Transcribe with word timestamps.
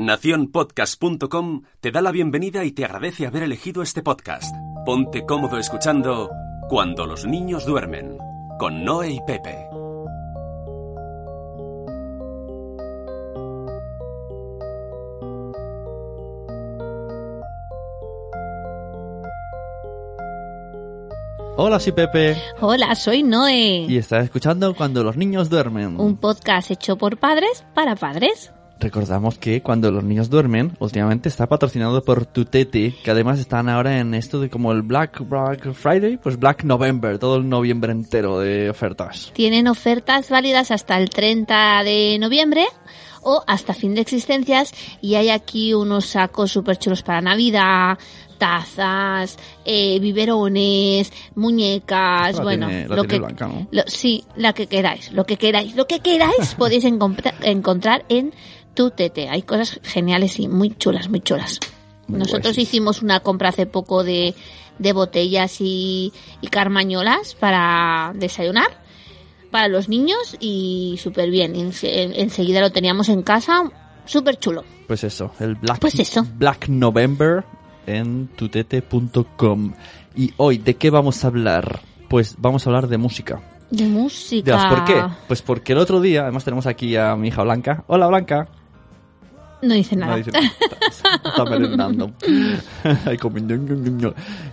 Naciónpodcast.com 0.00 1.64
te 1.78 1.90
da 1.90 2.00
la 2.00 2.10
bienvenida 2.10 2.64
y 2.64 2.72
te 2.72 2.86
agradece 2.86 3.26
haber 3.26 3.42
elegido 3.42 3.82
este 3.82 4.02
podcast. 4.02 4.54
Ponte 4.86 5.26
cómodo 5.26 5.58
escuchando 5.58 6.30
Cuando 6.70 7.04
los 7.04 7.26
niños 7.26 7.66
duermen, 7.66 8.16
con 8.58 8.82
Noé 8.82 9.10
y 9.10 9.20
Pepe. 9.26 9.66
Hola, 21.56 21.78
soy 21.78 21.92
Pepe 21.92 22.36
Hola, 22.60 22.94
soy 22.94 23.22
Noé. 23.22 23.84
y 23.86 23.98
estás 23.98 24.24
escuchando 24.24 24.74
Cuando 24.74 25.04
los 25.04 25.16
niños 25.16 25.50
duermen. 25.50 26.00
Un 26.00 26.16
podcast 26.16 26.70
hecho 26.70 26.96
por 26.96 27.18
padres 27.18 27.66
para 27.74 27.96
padres. 27.96 28.52
Recordamos 28.80 29.38
que 29.38 29.62
Cuando 29.62 29.90
los 29.90 30.02
niños 30.02 30.30
duermen 30.30 30.72
últimamente 30.80 31.28
está 31.28 31.46
patrocinado 31.46 32.02
por 32.02 32.24
Tutete, 32.24 32.94
que 33.04 33.10
además 33.10 33.38
están 33.38 33.68
ahora 33.68 33.98
en 33.98 34.14
esto 34.14 34.40
de 34.40 34.48
como 34.48 34.72
el 34.72 34.80
Black, 34.82 35.20
Black 35.28 35.72
Friday, 35.74 36.16
pues 36.16 36.38
Black 36.38 36.64
November, 36.64 37.18
todo 37.18 37.36
el 37.36 37.48
noviembre 37.48 37.92
entero 37.92 38.38
de 38.38 38.70
ofertas. 38.70 39.32
Tienen 39.34 39.68
ofertas 39.68 40.30
válidas 40.30 40.70
hasta 40.70 40.96
el 40.98 41.10
30 41.10 41.82
de 41.84 42.16
noviembre 42.18 42.64
o 43.22 43.44
hasta 43.46 43.74
fin 43.74 43.94
de 43.94 44.00
existencias 44.00 44.72
y 45.02 45.16
hay 45.16 45.28
aquí 45.28 45.74
unos 45.74 46.06
sacos 46.06 46.50
súper 46.50 46.78
chulos 46.78 47.02
para 47.02 47.20
Navidad, 47.20 47.98
tazas, 48.38 49.36
eh, 49.66 49.98
biberones, 50.00 51.12
muñecas, 51.34 52.36
La 52.38 52.42
bueno, 52.42 52.68
tiene- 52.68 52.88
la 52.88 52.96
lo 52.96 53.04
que 53.04 53.18
blanca, 53.18 53.46
¿no? 53.46 53.68
lo- 53.70 53.82
sí, 53.86 54.24
la 54.36 54.54
que 54.54 54.66
queráis, 54.66 55.12
lo 55.12 55.24
que 55.26 55.36
queráis, 55.36 55.76
lo 55.76 55.86
que 55.86 56.00
queráis 56.00 56.54
podéis 56.56 56.84
encontrar- 56.86 57.34
encontrar 57.42 58.04
en 58.70 58.74
Tutete. 58.74 59.28
Hay 59.28 59.42
cosas 59.42 59.80
geniales 59.82 60.38
y 60.38 60.48
muy 60.48 60.70
chulas, 60.76 61.08
muy 61.08 61.20
chulas. 61.20 61.60
Muy 62.06 62.18
Nosotros 62.20 62.56
hicimos 62.58 63.02
una 63.02 63.20
compra 63.20 63.50
hace 63.50 63.66
poco 63.66 64.02
de, 64.04 64.34
de 64.78 64.92
botellas 64.92 65.60
y, 65.60 66.12
y 66.40 66.46
carmañolas 66.48 67.34
para 67.34 68.12
desayunar 68.14 68.66
para 69.50 69.68
los 69.68 69.88
niños 69.88 70.36
y 70.40 70.98
súper 71.02 71.30
bien. 71.30 71.54
En- 71.56 71.72
enseguida 72.14 72.60
lo 72.60 72.70
teníamos 72.70 73.08
en 73.08 73.22
casa, 73.22 73.64
súper 74.06 74.38
chulo. 74.38 74.64
Pues 74.86 75.04
eso, 75.04 75.32
el 75.40 75.54
Black, 75.56 75.78
Pues 75.80 75.98
eso. 75.98 76.24
Black 76.36 76.68
November 76.68 77.44
en 77.86 78.28
tutete.com. 78.36 79.72
Y 80.16 80.32
hoy, 80.36 80.58
¿de 80.58 80.74
qué 80.76 80.90
vamos 80.90 81.24
a 81.24 81.28
hablar? 81.28 81.80
Pues 82.08 82.34
vamos 82.38 82.66
a 82.66 82.70
hablar 82.70 82.88
de 82.88 82.98
música. 82.98 83.40
De 83.70 83.84
música. 83.86 84.68
¿por 84.68 84.84
qué? 84.84 85.00
Pues 85.28 85.42
porque 85.42 85.72
el 85.72 85.78
otro 85.78 86.00
día, 86.00 86.22
además 86.22 86.44
tenemos 86.44 86.66
aquí 86.66 86.96
a 86.96 87.14
mi 87.14 87.28
hija 87.28 87.42
Blanca. 87.44 87.84
Hola 87.86 88.08
Blanca. 88.08 88.48
No 89.62 89.74
dice 89.74 89.96
nada. 89.96 90.18
Está, 90.18 91.44
merendando. 91.44 92.12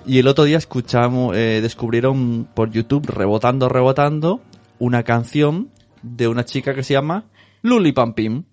Y 0.06 0.20
el 0.20 0.28
otro 0.28 0.44
día 0.44 0.58
escuchamos, 0.58 1.36
eh, 1.36 1.60
descubrieron 1.62 2.48
por 2.54 2.72
YouTube, 2.72 3.08
rebotando, 3.08 3.70
rebotando, 3.70 4.42
una 4.80 5.04
canción 5.04 5.70
de 6.02 6.28
una 6.28 6.46
chica 6.46 6.74
que 6.74 6.84
se 6.84 6.94
llama 6.94 7.26
Luli 7.62 7.92
Pampim. 7.92 8.44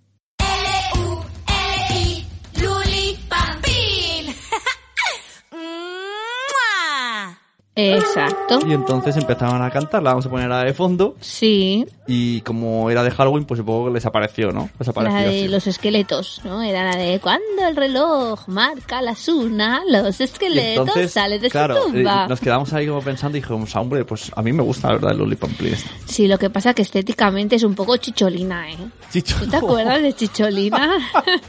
Exacto. 7.77 8.61
Y 8.67 8.73
entonces 8.73 9.17
empezaron 9.17 9.61
a 9.63 9.71
cantar, 9.71 10.03
la 10.03 10.11
vamos 10.11 10.27
a 10.27 10.31
poner 10.31 10.51
ahora 10.51 10.65
de 10.65 10.75
fondo. 10.75 11.17
Sí, 11.21 11.87
Y 12.07 12.41
como 12.43 12.91
era 12.91 13.03
de 13.03 13.11
Halloween, 13.11 13.45
pues 13.47 13.59
supongo 13.59 13.87
que 13.87 13.95
les 13.95 14.07
apareció, 14.07 14.53
¿no? 14.53 14.69
Les 14.79 14.89
apareció 14.89 15.19
la 15.19 15.23
de 15.25 15.39
así. 15.41 15.49
los 15.49 15.67
esqueletos, 15.67 16.41
¿no? 16.45 16.63
Era 16.63 16.85
la 16.85 16.97
de 16.97 17.19
cuando 17.19 17.67
el 17.67 17.75
reloj 17.75 18.47
marca 18.47 19.01
las 19.03 19.27
una, 19.29 19.83
los 19.89 20.21
esqueletos 20.21 20.87
entonces, 20.89 21.13
salen 21.13 21.41
de 21.41 21.51
claro, 21.51 21.83
su 21.83 21.93
tumba. 21.93 22.25
eh, 22.25 22.29
nos 22.29 22.41
quedamos 22.41 22.73
ahí 22.75 22.87
como 22.87 23.01
pensando 23.01 23.39
y 23.39 23.41
dijimos, 23.41 23.75
"Ah, 23.75 23.81
hombre, 23.81 24.05
pues 24.05 24.31
a 24.37 24.43
mí 24.43 24.53
me 24.53 24.63
gusta 24.63 24.89
la 24.89 24.95
verdad 24.95 25.13
el 25.21 25.37
Pampim. 25.37 25.73
esta". 25.73 25.91
Sí, 26.07 26.29
lo 26.29 26.39
que 26.39 26.51
pasa 26.51 26.75
que 26.75 26.83
estéticamente 26.83 27.57
es 27.57 27.63
un 27.65 27.75
poco 27.75 27.97
chicholina, 27.97 28.71
¿eh? 28.71 28.77
Chicho. 29.11 29.37
¿Tú 29.41 29.49
te 29.49 29.57
acuerdas 29.57 30.01
de 30.03 30.13
chicholina? 30.13 30.93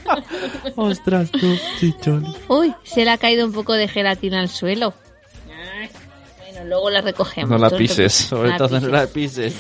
Ostras, 0.76 1.32
tú, 1.32 1.56
chichón. 1.80 2.26
Uy, 2.48 2.74
se 2.84 3.04
le 3.06 3.12
ha 3.12 3.18
caído 3.18 3.46
un 3.46 3.52
poco 3.52 3.74
de 3.74 3.88
gelatina 3.88 4.40
al 4.40 4.50
suelo. 4.50 4.94
Luego 6.66 6.90
la 6.90 7.02
recogemos. 7.02 7.50
No 7.50 7.58
la 7.58 7.70
no 7.70 7.78
pises, 7.78 8.14
sobre 8.14 8.50
la 8.50 8.58
todo 8.58 8.80
no 8.80 8.80
pises. 8.80 8.92
la 8.92 9.08
pises. 9.08 9.54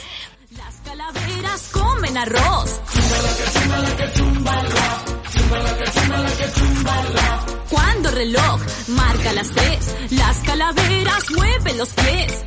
Las 0.57 0.75
calaveras 0.85 1.69
comen 1.71 2.17
arroz. 2.17 2.81
Cuando 7.69 8.09
el 8.09 8.15
reloj 8.15 8.61
marca 8.89 9.33
las 9.33 9.49
tres, 9.51 9.95
las 10.11 10.37
calaveras 10.39 11.23
mueven 11.35 11.77
los 11.77 11.89
pies. 11.93 12.43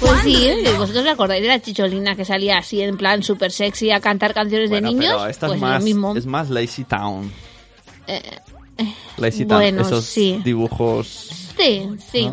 Pues 0.00 0.20
sí, 0.22 0.48
¿eh? 0.48 0.64
vosotros 0.76 1.04
os 1.04 1.10
acordáis 1.12 1.42
de 1.42 1.48
la 1.48 1.60
chicholina 1.60 2.16
que 2.16 2.24
salía 2.24 2.58
así 2.58 2.80
en 2.82 2.96
plan 2.96 3.22
súper 3.22 3.52
sexy 3.52 3.90
a 3.92 4.00
cantar 4.00 4.34
canciones 4.34 4.68
Bueno, 4.70 4.88
de 4.88 4.94
niños. 4.94 5.14
pero 5.16 5.28
esta 5.28 5.46
pues 5.46 5.56
es 5.56 5.62
más, 5.62 5.80
lo 5.80 5.84
mismo. 5.84 6.16
es 6.16 6.26
más 6.26 6.50
Lazy 6.50 6.84
Town. 6.84 7.32
Eh, 8.08 8.20
Lazy 9.16 9.44
Town, 9.44 9.60
bueno, 9.60 9.82
esos 9.82 10.04
sí. 10.04 10.40
dibujos. 10.44 11.06
Sí, 11.56 11.88
sí. 12.10 12.30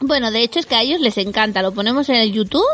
Bueno, 0.00 0.30
de 0.30 0.42
hecho 0.42 0.58
es 0.58 0.66
que 0.66 0.74
a 0.74 0.82
ellos 0.82 1.00
les 1.00 1.18
encanta. 1.18 1.62
Lo 1.62 1.72
ponemos 1.72 2.08
en 2.08 2.16
el 2.16 2.32
YouTube 2.32 2.64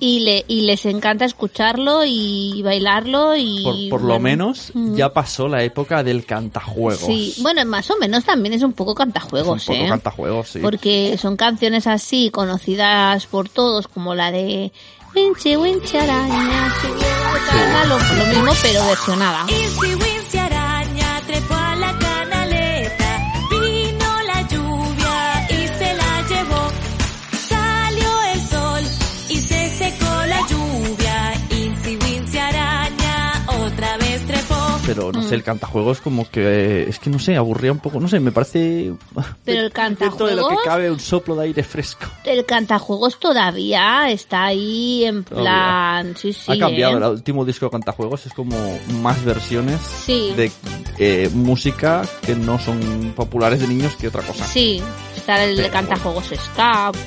y, 0.00 0.20
le, 0.20 0.44
y 0.48 0.62
les 0.62 0.86
encanta 0.86 1.26
escucharlo 1.26 2.04
y 2.06 2.62
bailarlo 2.62 3.36
y... 3.36 3.62
Por, 3.62 3.88
por 3.90 4.00
lo 4.00 4.06
bueno, 4.08 4.22
menos 4.22 4.70
mm. 4.72 4.94
ya 4.94 5.12
pasó 5.12 5.46
la 5.46 5.62
época 5.62 6.02
del 6.02 6.24
cantajuegos. 6.24 7.04
Sí, 7.04 7.34
bueno, 7.40 7.64
más 7.66 7.90
o 7.90 7.96
menos 7.98 8.24
también 8.24 8.54
es 8.54 8.62
un 8.62 8.72
poco 8.72 8.92
Es 8.92 8.98
cantajuegos, 8.98 9.68
un 9.68 9.74
poco 9.74 9.86
¿eh? 9.86 9.88
cantajuegos, 9.88 10.48
sí. 10.48 10.58
Porque 10.60 11.16
son 11.18 11.36
canciones 11.36 11.86
así 11.86 12.30
conocidas 12.30 13.26
por 13.26 13.48
todos, 13.48 13.88
como 13.88 14.14
la 14.14 14.32
de 14.32 14.72
Winche, 15.14 15.56
Winche 15.56 15.98
Araña, 15.98 16.72
si 16.80 16.86
llega 16.86 17.32
al 17.32 17.46
cana", 17.46 17.84
lo, 17.84 17.98
lo 17.98 18.26
mismo 18.26 18.52
pero 18.62 18.86
versionada. 18.86 19.46
Pero 34.94 35.12
no 35.12 35.22
sé, 35.22 35.30
Mm. 35.30 35.34
el 35.34 35.42
cantajuegos 35.44 36.00
como 36.00 36.28
que 36.28 36.88
es 36.88 36.98
que 36.98 37.10
no 37.10 37.18
sé, 37.18 37.36
aburría 37.36 37.70
un 37.70 37.78
poco, 37.78 38.00
no 38.00 38.08
sé, 38.08 38.18
me 38.18 38.32
parece 38.32 38.92
Pero 39.44 39.60
el 39.66 39.72
dentro 39.72 40.26
de 40.26 40.34
lo 40.34 40.48
que 40.48 40.54
cantajuegos- 40.56 40.64
cabe 40.64 40.90
un 40.90 40.98
soplo 41.00 41.36
de 41.36 41.44
aire 41.44 41.62
fresco. 41.62 42.06
El 42.24 42.44
cantajuegos 42.44 43.18
todavía 43.20 44.10
está 44.10 44.44
ahí 44.46 45.04
en 45.04 45.22
Todavía. 45.24 45.50
plan... 45.50 46.16
Sí, 46.16 46.32
sí, 46.32 46.50
ha 46.52 46.58
cambiado, 46.58 46.94
¿eh? 46.94 46.96
el 46.96 47.04
último 47.12 47.44
disco 47.44 47.66
de 47.66 47.70
cantajuegos 47.70 48.26
es 48.26 48.32
como 48.32 48.56
más 49.00 49.24
versiones 49.24 49.80
Sí. 50.04 50.32
de 50.36 50.50
eh, 50.98 51.30
música 51.32 52.02
que 52.22 52.34
no 52.34 52.58
son 52.58 53.12
populares 53.16 53.60
de 53.60 53.68
niños 53.68 53.94
que 53.96 54.08
otra 54.08 54.22
cosa. 54.22 54.44
Sí, 54.44 54.82
está 55.16 55.44
el 55.44 55.56
de 55.56 55.62
Pero 55.62 55.72
cantajuegos 55.72 56.26
Ska. 56.34 56.88
Aquí 56.88 56.98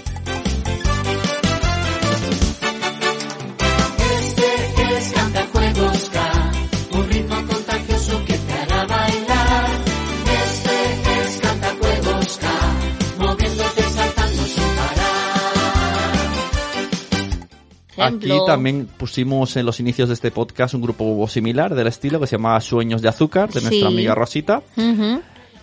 Ejemplo. 18.08 18.46
también 18.46 18.88
pusimos 18.98 19.56
en 19.58 19.66
los 19.66 19.80
inicios 19.80 20.10
de 20.10 20.14
este 20.16 20.32
podcast 20.32 20.74
un 20.74 20.82
grupo 20.82 21.28
similar 21.28 21.74
del 21.76 21.88
estilo 21.88 22.20
que 22.20 22.28
se 22.28 22.38
llama 22.38 22.60
Sueños 22.62 23.02
de 23.02 23.10
Azúcar, 23.10 23.50
de 23.52 23.62
nuestra 23.62 23.88
Sí. 23.90 23.94
amiga 23.94 24.16
Rosita. 24.16 24.62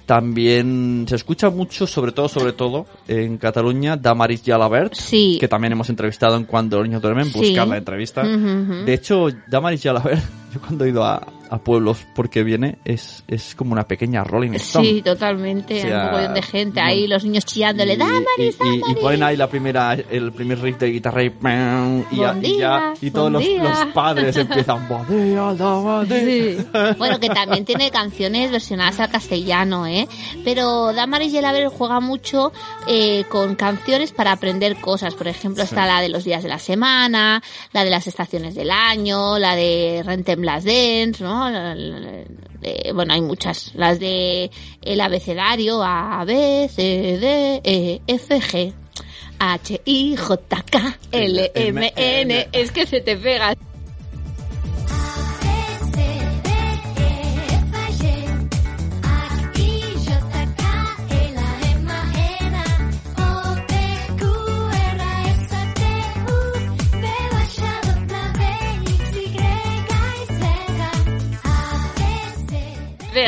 También 0.07 1.05
se 1.09 1.15
escucha 1.15 1.51
mucho, 1.51 1.87
sobre 1.87 2.11
todo, 2.11 2.29
sobre 2.29 2.53
todo, 2.53 2.87
en 3.07 3.39
Cataluña, 3.39 3.97
Damaris 3.97 4.43
Jalabert, 4.45 4.95
Sí. 4.95 5.37
que 5.39 5.47
también 5.47 5.73
hemos 5.73 5.89
entrevistado 5.89 6.37
en 6.37 6.45
Cuando 6.45 6.79
los 6.79 6.89
niños 6.89 7.01
duermen, 7.01 7.27
Sí. 7.27 7.39
buscar 7.39 7.69
la 7.69 7.77
entrevista. 7.77 8.25
De 8.25 8.93
hecho, 8.93 9.29
Damaris 9.47 9.83
Jalabert 9.83 10.21
yo 10.55 10.61
cuando 10.61 10.85
he 10.85 10.89
ido 10.89 11.05
a, 11.05 11.25
a 11.51 11.59
pueblos 11.59 12.07
porque 12.15 12.45
viene 12.45 12.79
es, 12.85 13.25
es 13.27 13.55
como 13.57 13.73
una 13.73 13.85
pequeña 13.85 14.23
Rolling 14.25 14.53
Stone. 14.53 14.87
Sí, 14.89 15.03
totalmente. 15.03 15.79
O 15.81 15.83
sea, 15.83 15.99
un 15.99 16.07
mogollón 16.13 16.35
de 16.35 16.43
gente 16.43 16.81
no- 16.81 16.87
ahí, 16.87 17.07
los 17.09 17.25
niños 17.25 17.45
chillándole, 17.45 17.97
¡Damaris, 17.97 18.57
y, 18.65 18.69
y- 18.69 18.83
y 18.93 18.95
ponen 18.95 19.23
ahí 19.25 19.37
la 19.37 19.49
primera, 19.49 19.95
el 19.95 20.33
primer 20.33 20.61
riff 20.61 20.79
de 20.79 20.91
guitarra 20.91 21.25
y, 21.25 21.27
y, 22.13 22.17
ya, 22.17 22.35
ya- 22.59 22.95
y 23.01 23.11
todos 23.11 23.33
los, 23.33 23.45
los 23.45 23.79
padres 23.93 24.37
empiezan. 24.37 24.87
Sí. 26.09 26.57
Bueno, 26.99 27.19
que 27.19 27.29
también 27.29 27.65
tiene 27.65 27.91
canciones 27.91 28.51
versionadas 28.51 29.01
al 29.01 29.11
castellano, 29.11 29.87
¿eh? 29.87 30.07
Pero 30.45 30.93
Damaris 30.93 31.33
Yelaber 31.33 31.69
juega 31.69 32.01
mucho 32.01 32.53
eh, 32.87 33.25
con 33.29 33.55
canciones 33.57 34.13
para 34.13 34.33
aprender 34.33 34.77
cosas. 34.81 35.15
Por 35.15 35.29
ejemplo, 35.29 35.63
está 35.63 35.87
la 35.87 36.01
de 36.01 36.09
los 36.09 36.25
días 36.25 36.43
de 36.43 36.49
la 36.49 36.59
semana, 36.59 37.43
la 37.73 37.85
de 37.85 37.91
las 37.91 38.07
estaciones 38.07 38.55
del 38.55 38.71
año, 38.71 39.39
la 39.39 39.57
de 39.57 40.03
Rentem 40.05 40.43
las 40.43 40.65
Dance, 40.65 41.23
¿no? 41.23 41.40
Eh, 41.49 42.93
bueno, 42.93 43.15
hay 43.15 43.21
muchas. 43.21 43.75
Las 43.75 43.99
de 43.99 44.51
el 44.83 45.01
abecedario, 45.01 45.83
A, 45.83 46.25
B, 46.25 46.69
C, 46.69 46.83
D, 47.19 47.61
E, 47.65 48.03
F, 48.07 48.41
G. 48.41 48.75
H, 49.43 49.81
I, 49.87 50.17
J, 50.17 50.63
K, 50.71 50.99
L, 51.13 51.53
M, 51.55 51.93
N. 51.97 52.49
Es 52.53 52.71
que 52.71 52.87
se 52.87 53.01
te 53.01 53.17
pega. 53.17 53.57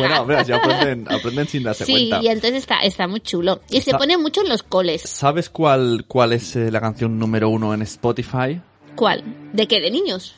Bueno, 0.01 0.21
hombre, 0.23 0.45
ya 0.45 0.57
aprenden, 0.57 1.07
aprenden 1.13 1.49
sin 1.49 1.63
darse 1.63 1.85
Sí, 1.85 1.93
cuenta. 1.93 2.21
y 2.23 2.29
entonces 2.29 2.59
está, 2.61 2.81
está 2.81 3.07
muy 3.09 3.21
chulo. 3.21 3.61
Y 3.71 3.81
se 3.81 3.93
pone 3.93 4.17
mucho 4.19 4.43
en 4.43 4.49
los 4.49 4.63
coles. 4.63 5.03
¿Sabes 5.03 5.49
cuál, 5.51 6.05
cuál 6.09 6.33
es 6.33 6.57
eh, 6.57 6.71
la 6.71 6.81
canción 6.81 7.19
número 7.19 7.49
uno 7.49 7.73
en 7.75 7.83
Spotify? 7.83 8.61
¿Cuál? 8.97 9.23
¿De 9.53 9.67
qué? 9.67 9.81
¿De 9.81 9.91
niños? 9.91 10.35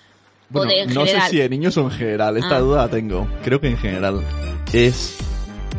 Bueno, 0.50 0.70
o 0.70 0.74
de 0.74 0.82
en 0.82 0.94
no 0.94 1.06
sé 1.06 1.18
si 1.30 1.38
de 1.38 1.48
niños 1.48 1.76
o 1.78 1.82
en 1.82 1.90
general, 1.90 2.36
esta 2.36 2.56
Ah. 2.56 2.60
duda 2.60 2.82
la 2.82 2.88
tengo. 2.88 3.26
Creo 3.42 3.60
que 3.60 3.68
en 3.68 3.78
general. 3.78 4.22
Es 4.72 5.16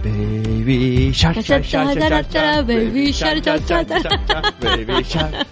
Baby 0.04 1.12
Shark, 1.14 1.40
Shark, 1.42 1.64
Shark, 1.64 1.96
Shark, 1.96 2.10
Shark, 2.10 2.32
Shark, 2.32 2.68
Baby 2.68 3.12
Shark, 3.14 3.44
Shark, 3.44 3.68
Shark, 3.68 3.88
Shark, 3.88 4.04
Shark, 4.28 4.60
Baby 4.60 5.04
Shark. 5.04 5.48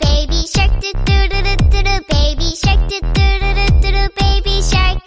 Baby 0.00 0.44
shark 0.46 0.72
do 0.80 0.92
do 0.92 1.28
do 1.28 1.42
do 1.42 1.56
do 1.70 1.82
do 1.82 1.96
baby 2.10 2.50
shark 2.56 2.80
do 2.88 2.98
do 3.00 3.26
do 3.40 3.54
do 3.54 3.67
do 3.98 4.06
do 4.06 4.14
baby 4.20 4.62
shark. 4.62 4.98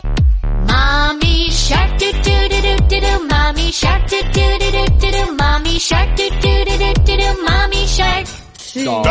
Mommy 0.67 1.49
shark 1.51 1.97
do 1.97 2.11
do 2.11 2.49
do 2.49 2.61
do 2.61 2.75
do 2.87 2.99
do 2.99 3.27
mommy 3.27 3.71
shark 3.71 4.07
do 4.09 4.21
do 4.21 4.59
do 4.59 4.71
do 4.71 4.85
do 4.99 5.11
do 5.11 5.33
mommy 5.35 5.79
shark 5.79 6.15
do 6.15 6.29
do 6.29 6.65
do 6.65 6.77
do 6.77 6.93
do 6.93 7.17
do 7.17 7.43
mommy 7.43 7.87
shark 7.87 8.27
Shark. 8.73 9.07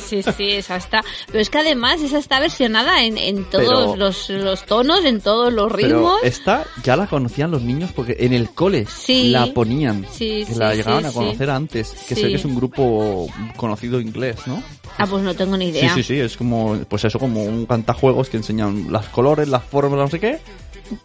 Sí, 0.00 0.22
sí, 0.22 0.50
esa 0.52 0.76
está. 0.76 1.04
Pero 1.26 1.40
es 1.40 1.50
que 1.50 1.58
además 1.58 2.00
esa 2.00 2.18
está 2.18 2.40
versionada 2.40 3.02
en, 3.04 3.18
en 3.18 3.44
todos 3.44 3.66
Pero- 3.68 3.96
los, 3.96 4.28
los 4.30 4.64
tonos, 4.66 5.04
en 5.04 5.20
todos 5.20 5.52
los 5.52 5.72
Pero 5.72 5.88
ritmos. 5.98 6.20
esta 6.22 6.64
ya 6.82 6.96
la 6.96 7.06
conocían 7.06 7.50
los 7.50 7.62
niños 7.62 7.90
porque 7.94 8.16
en 8.20 8.32
el 8.32 8.50
cole 8.50 8.86
Sí. 8.86 9.28
la 9.30 9.46
ponían. 9.52 10.06
Sí, 10.10 10.44
que 10.46 10.54
sí, 10.54 10.58
la 10.58 10.70
sí, 10.72 10.78
llegaban 10.78 11.04
a 11.06 11.10
sí. 11.10 11.14
conocer 11.14 11.50
antes. 11.50 11.90
Que 12.08 12.14
sé 12.14 12.22
Sí. 12.22 12.28
que 12.28 12.34
es 12.34 12.44
un 12.44 12.54
grupo 12.56 13.28
conocido 13.56 14.00
inglés, 14.00 14.36
¿no? 14.46 14.62
Ah, 14.98 15.06
pues 15.06 15.22
no 15.22 15.34
tengo 15.34 15.56
ni 15.56 15.66
Sí, 15.72 15.78
idea. 15.78 15.94
sí, 15.94 16.02
sí, 16.02 16.20
es 16.20 16.36
como, 16.36 16.76
pues 16.88 17.04
eso, 17.04 17.18
como 17.18 17.42
un 17.44 17.64
cantajuegos 17.66 18.28
que 18.28 18.36
enseñan 18.36 18.92
las 18.92 19.06
colores, 19.06 19.48
las 19.48 19.64
formas, 19.64 19.98
no 19.98 20.08
sé 20.08 20.20
qué, 20.20 20.38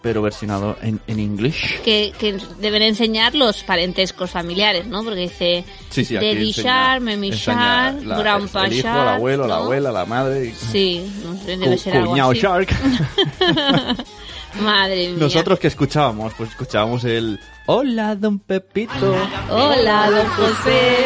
pero 0.02 0.22
versionado 0.22 0.78
en, 0.82 1.00
en 1.08 1.20
English. 1.20 1.82
Que, 1.82 2.14
que 2.18 2.38
deben 2.60 2.82
enseñar 2.82 3.36
los 3.36 3.64
parentescos 3.64 4.32
familiares, 4.32 4.86
¿no? 4.88 5.04
Porque 5.04 5.22
dice 5.22 5.66
Sí, 5.90 6.04
sí, 6.06 6.16
Daddy 6.16 6.52
Shark, 6.52 7.04
la- 8.04 8.18
Grandpa 8.18 8.66
el 8.66 8.74
hijo, 8.74 8.88
Shark. 8.88 9.02
el 9.02 9.16
abuelo, 9.16 9.48
la 9.48 9.56
¿no? 9.58 9.62
abuela, 9.64 9.92
la 9.92 10.06
madre. 10.06 10.54
Sí, 10.72 11.12
no 11.24 11.38
sé, 11.38 11.58
debe 11.58 11.78
ser 11.78 11.98
algo 11.98 12.16
así. 12.16 12.40
Shark. 12.42 12.70
Madre 14.62 15.10
mía. 15.10 15.18
Nosotros 15.20 15.60
que 15.60 15.68
escuchábamos, 15.68 16.34
pues 16.38 16.50
escuchábamos 16.52 17.04
el 17.04 17.40
Hola, 17.66 18.16
don 18.16 18.40
Pepito. 18.40 19.16
Hola, 19.50 20.10
don 20.12 20.28
José. 20.30 21.06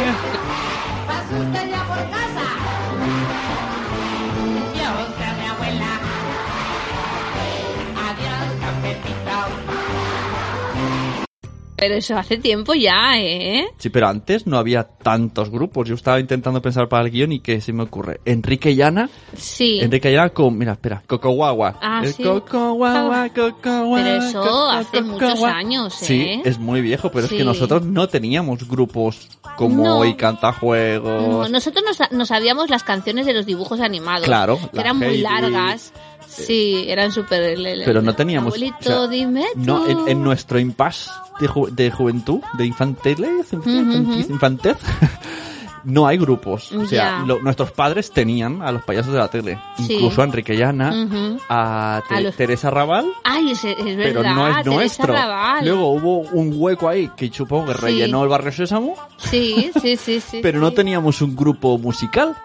Pero 11.80 11.96
eso 11.96 12.18
hace 12.18 12.38
tiempo 12.38 12.74
ya, 12.74 13.14
¿eh? 13.18 13.68
Sí, 13.78 13.90
pero 13.90 14.08
antes 14.08 14.46
no 14.48 14.58
había 14.58 14.84
tantos 14.84 15.50
grupos. 15.50 15.88
Yo 15.88 15.96
estaba 15.96 16.20
intentando 16.20 16.62
pensar 16.62 16.88
para 16.90 17.04
el 17.06 17.12
guion 17.12 17.32
y 17.32 17.40
¿qué 17.40 17.62
se 17.62 17.74
me 17.74 17.84
ocurre? 17.84 18.20
Enrique 18.26 18.72
y 18.72 18.82
Ana. 18.82 19.10
Sí. 19.36 19.80
Enrique 19.82 20.12
y 20.12 20.16
Ana 20.16 20.30
con, 20.30 20.58
mira, 20.58 20.74
espera, 20.74 21.02
Coco 21.08 21.30
Guagua. 21.32 21.78
Ah, 21.82 22.02
el 22.04 22.14
sí. 22.14 22.24
Coco 22.24 22.74
Guagua, 22.74 23.30
Coco 23.30 23.60
Guagua. 23.64 24.02
Pero 24.04 24.24
eso 24.24 24.42
Coco, 24.42 24.70
hace 24.70 24.98
Coco 25.02 25.04
muchos 25.12 25.40
Guagua. 25.40 25.58
años, 25.58 25.94
Sí, 25.94 26.22
¿eh? 26.22 26.42
es 26.46 26.60
muy 26.60 26.82
viejo, 26.82 27.10
pero 27.12 27.26
es 27.26 27.30
Sí. 27.30 27.38
que 27.38 27.44
nosotros 27.44 27.86
no 27.86 28.08
teníamos 28.08 28.68
grupos 28.68 29.30
como 29.56 29.84
No. 29.84 29.98
hoy 30.00 30.16
Cantajuegos. 30.16 31.28
No, 31.28 31.50
nosotros 31.50 31.84
nos, 31.86 32.12
nos 32.12 32.28
sabíamos 32.28 32.70
las 32.70 32.84
canciones 32.84 33.26
de 33.26 33.34
los 33.34 33.46
dibujos 33.46 33.80
animados. 33.80 34.26
Claro, 34.26 34.58
Que 34.74 34.80
eran 34.80 34.98
muy 34.98 35.18
largas. 35.20 35.94
Sí, 36.30 36.86
eran 36.88 37.12
súper... 37.12 37.58
pero 37.86 38.02
no 38.02 38.14
teníamos. 38.16 38.54
Abuelito, 38.54 38.78
o 38.80 38.84
sea, 38.84 39.08
dime 39.08 39.46
No, 39.56 39.88
en, 39.88 40.08
en 40.08 40.24
nuestro 40.24 40.60
impasse 40.60 41.10
de, 41.40 41.50
ju- 41.50 41.70
de 41.70 41.90
juventud, 41.92 42.40
de 42.54 42.66
infantez, 42.66 43.20
ujú. 43.52 43.68
infantez, 44.30 44.78
no 45.84 46.06
hay 46.08 46.18
grupos. 46.18 46.72
O 46.72 46.86
sea, 46.86 47.24
lo- 47.26 47.40
nuestros 47.42 47.72
padres 47.72 48.12
tenían 48.12 48.62
a 48.62 48.72
los 48.72 48.84
payasos 48.84 49.12
de 49.14 49.20
la 49.20 49.28
tele, 49.30 49.60
Sí. 49.78 49.94
incluso 49.94 50.22
a 50.22 50.26
Enrique 50.26 50.54
y 50.54 50.62
Ana, 50.62 50.90
Ujú. 51.06 51.40
a, 51.50 52.02
Te- 52.08 52.16
A 52.16 52.22
los- 52.22 52.36
Teresa 52.36 52.70
Raval, 52.70 53.06
Ay, 53.24 53.52
es, 53.52 53.64
es 53.64 53.76
verdad. 53.98 54.04
pero 54.04 54.24
no 54.24 54.48
es 54.48 54.56
Teresa 54.58 54.70
nuestro. 54.76 55.14
Raval. 55.14 55.66
Luego 55.66 55.88
hubo 55.94 56.20
un 56.20 56.52
hueco 56.56 56.88
ahí 56.88 57.10
que 57.18 57.32
supongo 57.32 57.68
que 57.68 57.74
Sí. 57.74 57.80
rellenó 57.82 58.24
el 58.24 58.30
barrio 58.30 58.52
Sésamo, 58.52 58.96
Sí, 59.18 59.72
sí, 59.82 59.98
sí, 59.98 60.22
sí. 60.22 60.40
pero 60.44 60.60
no 60.60 60.72
teníamos 60.74 61.22
un 61.22 61.36
grupo 61.36 61.78
musical. 61.78 62.36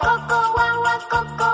coco 0.00 0.52
guagua 0.54 0.98
coco 1.10 1.49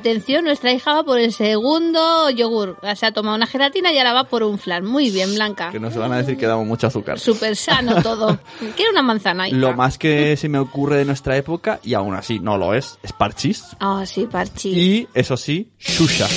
Atención, 0.00 0.44
nuestra 0.44 0.72
hija 0.72 0.94
va 0.94 1.02
por 1.02 1.18
el 1.18 1.30
segundo 1.30 2.30
yogur. 2.30 2.78
Se 2.96 3.04
ha 3.04 3.12
tomado 3.12 3.36
una 3.36 3.46
gelatina 3.46 3.92
y 3.92 3.98
ahora 3.98 4.14
va 4.14 4.24
por 4.24 4.42
un 4.42 4.58
flan. 4.58 4.82
Muy 4.82 5.10
bien, 5.10 5.34
Blanca. 5.34 5.68
Que 5.70 5.78
nos 5.78 5.94
van 5.94 6.10
a 6.12 6.16
decir 6.16 6.38
que 6.38 6.46
damos 6.46 6.66
mucho 6.66 6.86
azúcar. 6.86 7.18
Súper 7.18 7.54
sano 7.54 8.02
todo. 8.02 8.40
Quiero 8.76 8.92
una 8.92 9.02
manzana. 9.02 9.46
hija. 9.46 9.58
Lo 9.58 9.74
más 9.74 9.98
que 9.98 10.38
se 10.38 10.48
me 10.48 10.58
ocurre 10.58 10.96
de 10.96 11.04
nuestra 11.04 11.36
época, 11.36 11.80
y 11.82 11.92
aún 11.92 12.14
así 12.14 12.40
no 12.40 12.56
lo 12.56 12.72
es, 12.72 12.98
es 13.02 13.12
Parchís. 13.12 13.76
Ah, 13.78 14.04
sí, 14.06 14.24
parchís. 14.24 14.74
Y, 14.74 15.08
eso 15.12 15.36
sí, 15.36 15.68
Shusha. 15.78 16.28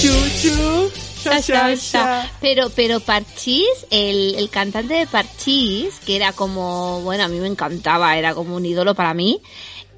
Shu. 0.00 0.90
Sha, 1.22 1.40
sha, 1.42 1.74
sha. 1.76 2.30
Pero, 2.40 2.70
pero 2.74 3.00
Parchís, 3.00 3.66
el, 3.90 4.34
el 4.36 4.48
cantante 4.48 4.94
de 4.94 5.06
Parchís, 5.06 6.00
que 6.06 6.16
era 6.16 6.32
como, 6.32 7.02
bueno, 7.02 7.24
a 7.24 7.28
mí 7.28 7.38
me 7.38 7.46
encantaba, 7.46 8.16
era 8.16 8.32
como 8.34 8.56
un 8.56 8.64
ídolo 8.64 8.94
para 8.94 9.12
mí. 9.12 9.42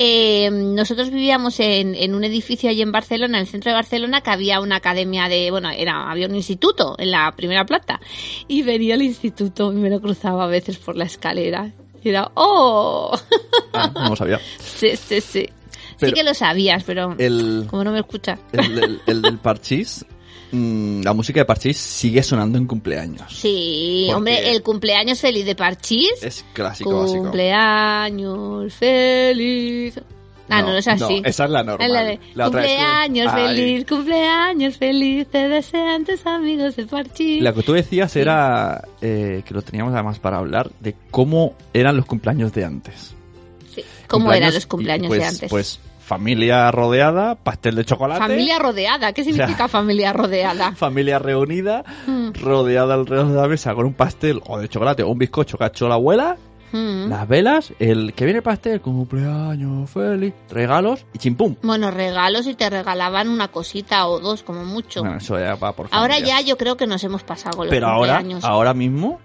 eh, 0.00 0.50
nosotros 0.50 1.10
vivíamos 1.10 1.60
en, 1.60 1.94
en 1.94 2.16
un 2.16 2.24
edificio 2.24 2.68
allí 2.68 2.82
en 2.82 2.90
Barcelona, 2.90 3.38
en 3.38 3.42
el 3.42 3.46
centro 3.48 3.70
de 3.70 3.76
Barcelona, 3.76 4.20
que 4.20 4.30
había 4.30 4.60
una 4.60 4.76
academia 4.76 5.28
de, 5.28 5.52
bueno, 5.52 5.70
era, 5.70 6.10
había 6.10 6.26
un 6.26 6.34
instituto 6.34 6.96
en 6.98 7.12
la 7.12 7.32
primera 7.36 7.64
planta. 7.64 8.00
Y 8.48 8.62
venía 8.62 8.94
el 8.96 9.02
instituto 9.02 9.72
y 9.72 9.76
me 9.76 9.90
lo 9.90 10.00
cruzaba 10.00 10.42
a 10.44 10.48
veces 10.48 10.78
por 10.78 10.96
la 10.96 11.04
escalera. 11.04 11.70
Y 12.02 12.08
era, 12.08 12.32
¡oh! 12.34 13.16
Ah, 13.72 13.88
no 13.94 14.08
lo 14.08 14.16
sabía. 14.16 14.40
sí, 14.58 14.96
sí, 14.96 15.20
sí. 15.20 15.48
Sí 16.08 16.14
que 16.14 16.22
lo 16.22 16.34
sabías, 16.34 16.84
pero 16.84 17.14
El, 17.18 17.66
como 17.68 17.84
no 17.84 17.92
me 17.92 18.00
escuchas. 18.00 18.38
el, 18.52 18.74
del- 18.74 19.00
el 19.06 19.22
del 19.22 19.38
parchís, 19.38 20.04
mm, 20.52 21.02
la 21.02 21.12
música 21.12 21.40
de 21.40 21.44
parchís 21.44 21.76
sigue 21.78 22.22
sonando 22.22 22.58
en 22.58 22.66
cumpleaños. 22.66 23.32
Sí, 23.34 24.08
hombre, 24.14 24.50
el 24.52 24.62
cumpleaños 24.62 25.20
feliz 25.20 25.44
de 25.46 25.54
Parchís. 25.54 26.10
Es 26.22 26.44
clásico, 26.52 27.00
básico. 27.00 27.22
Cumpleaños 27.22 28.72
feliz. 28.74 29.94
Ah, 30.48 30.60
no, 30.60 30.68
no, 30.72 30.76
es 30.76 30.86
así. 30.88 31.20
No, 31.22 31.26
esa 31.28 31.44
es 31.44 31.50
la 31.50 31.62
normal. 31.62 31.92
La 31.92 32.04
de 32.04 32.20
La 32.34 32.48
otra 32.48 32.66
es 32.66 32.72
como- 32.76 32.84
cumpleaños 32.84 33.32
Ay. 33.32 33.46
feliz, 33.56 33.86
cumpleaños 33.88 34.76
feliz, 34.76 35.26
te 35.28 35.48
desean 35.48 36.04
tus 36.04 36.26
amigos 36.26 36.76
de 36.76 36.84
Parchís. 36.86 37.42
Lo 37.42 37.54
que 37.54 37.62
tú 37.62 37.72
decías 37.72 38.14
era 38.16 38.86
eh, 39.00 39.42
que 39.46 39.54
lo 39.54 39.62
teníamos 39.62 39.94
además 39.94 40.18
para 40.18 40.36
hablar 40.38 40.70
de 40.80 40.94
cómo 41.10 41.54
eran 41.72 41.96
los 41.96 42.04
cumpleaños 42.04 42.52
de 42.52 42.64
antes. 42.66 43.14
Sí. 43.74 43.82
¿Cómo 44.08 44.30
eran 44.30 44.52
los 44.52 44.66
cumpleaños 44.66 45.06
y, 45.06 45.08
pues, 45.08 45.20
de 45.20 45.26
antes? 45.26 45.50
Pues 45.50 45.80
familia 46.16 46.70
rodeada, 46.70 47.34
pastel 47.36 47.74
de 47.76 47.84
chocolate. 47.84 48.20
familia 48.20 48.58
rodeada. 48.58 49.12
¿Qué 49.12 49.24
significa 49.24 49.68
familia 49.68 50.12
rodeada? 50.12 50.72
familia 50.76 51.18
reunida, 51.18 51.84
Mm. 52.06 52.32
rodeada 52.42 52.94
alrededor 52.94 53.28
de 53.28 53.36
la 53.40 53.48
mesa 53.48 53.74
con 53.74 53.86
un 53.86 53.94
pastel 53.94 54.40
o 54.46 54.58
de 54.58 54.68
chocolate 54.68 55.02
o 55.02 55.08
un 55.08 55.18
bizcocho 55.18 55.56
que 55.58 55.64
ha 55.64 55.68
hecho 55.68 55.88
la 55.88 55.94
abuela, 55.94 56.36
Mm. 56.72 57.08
las 57.10 57.28
velas, 57.28 57.72
el 57.78 58.14
que 58.14 58.24
viene 58.24 58.38
el 58.38 58.42
pastel, 58.42 58.80
cumpleaños 58.80 59.90
feliz, 59.90 60.32
regalos 60.50 61.04
y 61.12 61.18
chimpum. 61.18 61.56
Bueno, 61.62 61.90
regalos 61.90 62.46
y 62.46 62.54
te 62.54 62.70
regalaban 62.70 63.28
una 63.28 63.48
cosita 63.48 64.06
o 64.06 64.20
dos, 64.20 64.42
como 64.42 64.64
mucho. 64.64 65.00
Bueno, 65.00 65.18
eso 65.18 65.38
ya 65.38 65.54
va 65.56 65.72
por 65.72 65.88
ahora 65.90 66.14
familias. 66.14 66.40
ya 66.40 66.46
yo 66.46 66.56
creo 66.56 66.76
que 66.78 66.86
nos 66.86 67.04
hemos 67.04 67.22
pasado 67.24 67.56
con 67.58 67.66
los 67.66 67.74
Pero 67.74 67.88
ahora, 67.88 68.16
cumpleaños. 68.16 68.44
ahora 68.44 68.72
mismo, 68.74 69.20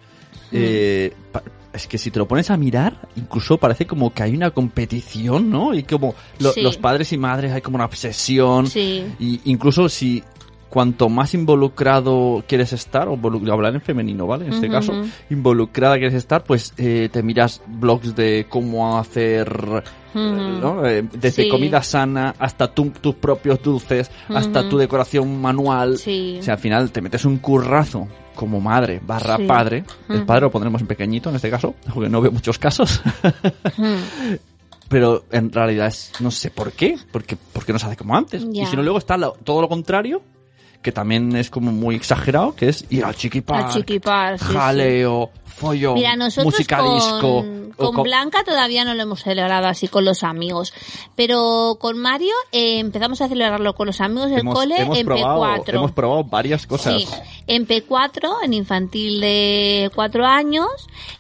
eh, 0.52 1.14
pa- 1.32 1.44
es 1.78 1.88
que 1.88 1.98
si 1.98 2.12
te 2.12 2.20
lo 2.20 2.28
pones 2.28 2.50
a 2.52 2.58
mirar, 2.58 3.08
incluso 3.16 3.58
parece 3.58 3.88
como 3.88 4.14
que 4.14 4.24
hay 4.24 4.36
una 4.36 4.52
competición, 4.52 5.50
¿no? 5.50 5.74
Y 5.74 5.84
como 5.84 6.14
lo- 6.40 6.52
Sí. 6.52 6.62
los 6.62 6.78
padres 6.78 7.12
y 7.14 7.18
madres 7.18 7.52
hay 7.54 7.62
como 7.62 7.76
una 7.76 7.86
obsesión. 7.86 8.68
Sí. 8.68 9.06
Y 9.20 9.40
incluso 9.46 9.88
si 9.90 10.24
cuanto 10.70 11.10
más 11.10 11.34
involucrado 11.34 12.44
quieres 12.48 12.74
estar, 12.74 13.08
o 13.08 13.14
hablar 13.52 13.74
en 13.76 13.82
femenino, 13.82 14.28
¿vale? 14.28 14.46
En 14.48 14.54
este 14.54 14.70
caso, 14.70 14.94
involucrada 15.30 15.96
quieres 15.98 16.14
estar, 16.16 16.44
pues 16.44 16.74
eh, 16.78 17.10
te 17.12 17.24
miras 17.24 17.62
blogs 17.68 18.16
de 18.16 18.46
cómo 18.50 18.98
hacer, 18.98 19.50
Ujú. 20.14 20.22
¿no? 20.22 20.86
Eh, 20.86 21.04
desde 21.14 21.44
Sí. 21.44 21.50
comida 21.50 21.82
sana 21.84 22.36
hasta 22.40 22.74
tu- 22.74 22.90
tus 23.02 23.16
propios 23.16 23.62
dulces, 23.62 24.12
hasta 24.30 24.68
tu 24.68 24.78
decoración 24.78 25.40
manual. 25.42 25.98
Sí. 25.98 26.38
O 26.40 26.44
sea, 26.44 26.56
al 26.56 26.60
final 26.60 26.92
te 26.92 27.02
metes 27.02 27.24
un 27.26 27.38
currazo 27.38 28.08
como 28.36 28.60
madre 28.62 29.02
barra 29.06 29.38
Sí. 29.38 29.44
padre. 29.48 29.84
El 30.10 30.26
padre 30.26 30.42
lo 30.42 30.52
pondremos 30.52 30.82
en 30.82 30.88
pequeñito 30.88 31.30
en 31.30 31.38
este 31.38 31.50
caso, 31.50 31.76
porque 31.94 32.10
no 32.10 32.22
veo 32.22 32.32
muchos 32.32 32.60
casos. 32.60 33.02
Pero 34.90 35.26
en 35.32 35.52
realidad 35.52 35.88
es, 35.88 36.14
no 36.22 36.32
sé 36.32 36.50
por 36.50 36.72
qué, 36.72 36.96
porque, 37.12 37.36
porque 37.52 37.74
no 37.74 37.80
se 37.80 37.88
hace 37.88 37.98
como 37.98 38.16
antes. 38.16 38.46
Y 38.54 38.66
si 38.66 38.76
no, 38.78 38.84
luego 38.84 38.98
está 39.00 39.18
lo- 39.18 39.34
todo 39.44 39.62
lo 39.62 39.68
contrario, 39.68 40.22
que 40.88 40.94
también 40.94 41.36
es 41.36 41.50
como 41.50 41.74
muy 41.74 41.96
exagerado, 41.96 42.56
que 42.56 42.70
es 42.70 42.86
ir 42.90 43.04
al 43.04 43.14
chiquipar, 43.14 43.66
Al 43.66 43.74
chiquipar, 43.74 44.40
sí, 44.40 44.46
sí. 44.46 45.47
Follón, 45.58 45.96
Mira, 45.96 46.16
nosotros 46.16 46.54
música 46.54 46.78
con, 46.78 46.96
disco. 46.96 47.46
o 47.78 47.86
con 47.88 47.94
con- 47.96 48.04
Blanca 48.04 48.44
todavía 48.44 48.86
no 48.86 48.94
lo 48.96 49.04
hemos 49.04 49.24
celebrado 49.24 49.68
así 49.68 49.88
con 49.88 50.06
los 50.06 50.24
amigos, 50.24 50.74
pero 51.16 51.78
con 51.80 51.98
Mario 51.98 52.34
eh, 52.52 52.80
empezamos 52.80 53.22
a 53.22 53.28
celebrarlo 53.28 53.74
con 53.76 53.88
los 53.88 54.00
amigos 54.02 54.30
del 54.30 54.40
hemos, 54.42 54.56
cole 54.56 54.76
hemos 54.82 54.98
en 54.98 55.06
probado, 55.06 55.42
P4. 55.64 55.76
hemos 55.76 55.92
probado 55.92 56.24
varias 56.24 56.66
cosas. 56.68 56.96
Sí, 57.02 57.08
en 57.48 57.68
P4, 57.68 58.44
en 58.44 58.54
infantil 58.54 59.20
de 59.20 59.92
4 59.96 60.26
años, 60.26 60.68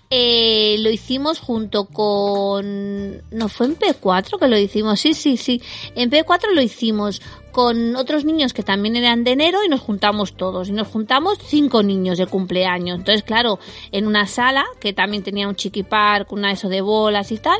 eh, 0.09 0.77
lo 0.79 0.89
hicimos 0.89 1.39
junto 1.39 1.85
con... 1.85 3.21
¿No 3.31 3.49
fue 3.49 3.65
en 3.67 3.77
P4 3.77 4.39
que 4.39 4.47
lo 4.47 4.57
hicimos? 4.57 4.99
Sí, 4.99 5.13
sí, 5.13 5.37
sí. 5.37 5.61
En 5.95 6.09
P4 6.09 6.53
lo 6.53 6.61
hicimos 6.61 7.21
con 7.51 7.95
otros 7.95 8.23
niños 8.23 8.53
que 8.53 8.61
también 8.61 8.95
eran 8.95 9.23
de 9.23 9.31
enero 9.31 9.63
y 9.65 9.67
nos 9.69 9.81
juntamos 9.81 10.37
todos. 10.37 10.69
Y 10.69 10.73
nos 10.73 10.87
juntamos 10.87 11.39
cinco 11.43 11.81
niños 11.81 12.19
de 12.19 12.27
cumpleaños. 12.27 12.99
Entonces, 12.99 13.23
claro, 13.23 13.57
en 13.91 14.05
una 14.05 14.26
sala 14.27 14.65
que 14.79 14.93
también 14.93 15.23
tenía 15.23 15.47
un 15.47 15.55
chiqui 15.55 15.83
park, 15.83 16.31
una 16.31 16.51
eso 16.51 16.69
de 16.69 16.81
bolas 16.81 17.31
y 17.31 17.37
tal. 17.37 17.59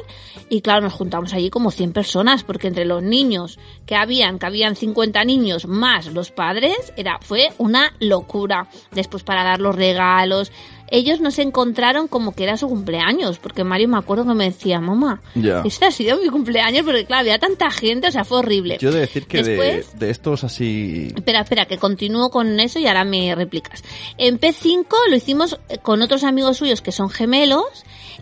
Y 0.50 0.62
claro, 0.62 0.82
nos 0.82 0.94
juntamos 0.94 1.34
allí 1.34 1.50
como 1.50 1.72
100 1.72 1.94
personas, 1.94 2.44
porque 2.44 2.68
entre 2.68 2.86
los 2.86 3.02
niños 3.02 3.60
que 3.86 3.96
habían, 3.96 4.40
que 4.40 4.46
habían 4.46 4.76
50 4.76 5.24
niños 5.24 5.68
más 5.68 6.08
los 6.08 6.32
padres, 6.32 6.94
era, 6.98 7.20
fue 7.22 7.50
una 7.58 7.94
locura. 8.00 8.68
Después 8.92 9.24
para 9.24 9.44
dar 9.44 9.60
los 9.60 9.76
regalos. 9.76 10.52
Ellos 10.90 11.20
nos 11.20 11.38
encontraron 11.40 12.08
como 12.08 12.34
que 12.34 12.44
era 12.44 12.56
su 12.58 12.68
cumpleaños, 12.70 13.40
porque 13.40 13.64
Mario 13.64 13.90
me 13.90 13.98
acuerdo 13.98 14.26
que 14.26 14.34
me 14.34 14.46
decía, 14.46 14.80
mamá, 14.80 15.22
Ya. 15.36 15.62
este 15.66 15.86
ha 15.86 15.92
sido 15.92 16.18
mi 16.18 16.30
cumpleaños, 16.30 16.84
porque 16.86 17.06
claro, 17.06 17.22
había 17.22 17.40
tanta 17.40 17.70
gente, 17.72 18.08
o 18.08 18.12
sea, 18.12 18.24
fue 18.24 18.40
horrible. 18.40 18.78
Yo 18.80 18.90
he 18.90 18.94
de 18.94 19.00
decir 19.02 19.28
que 19.28 19.44
de, 19.44 19.58
Después- 19.58 20.00
de 20.00 20.10
estos 20.10 20.44
así... 20.44 21.12
Espera, 21.16 21.42
espera, 21.42 21.66
que 21.66 21.78
continúo 21.78 22.30
con 22.30 22.60
eso 22.60 22.80
y 22.80 22.88
ahora 22.88 23.04
me 23.04 23.36
replicas. 23.36 23.84
En 24.18 24.40
P5 24.40 24.86
lo 25.10 25.16
hicimos 25.16 25.60
eh, 25.70 25.78
con 25.80 26.02
otros 26.02 26.24
amigos 26.24 26.58
suyos 26.58 26.82
que 26.82 26.92
son 26.92 27.10
gemelos 27.10 27.66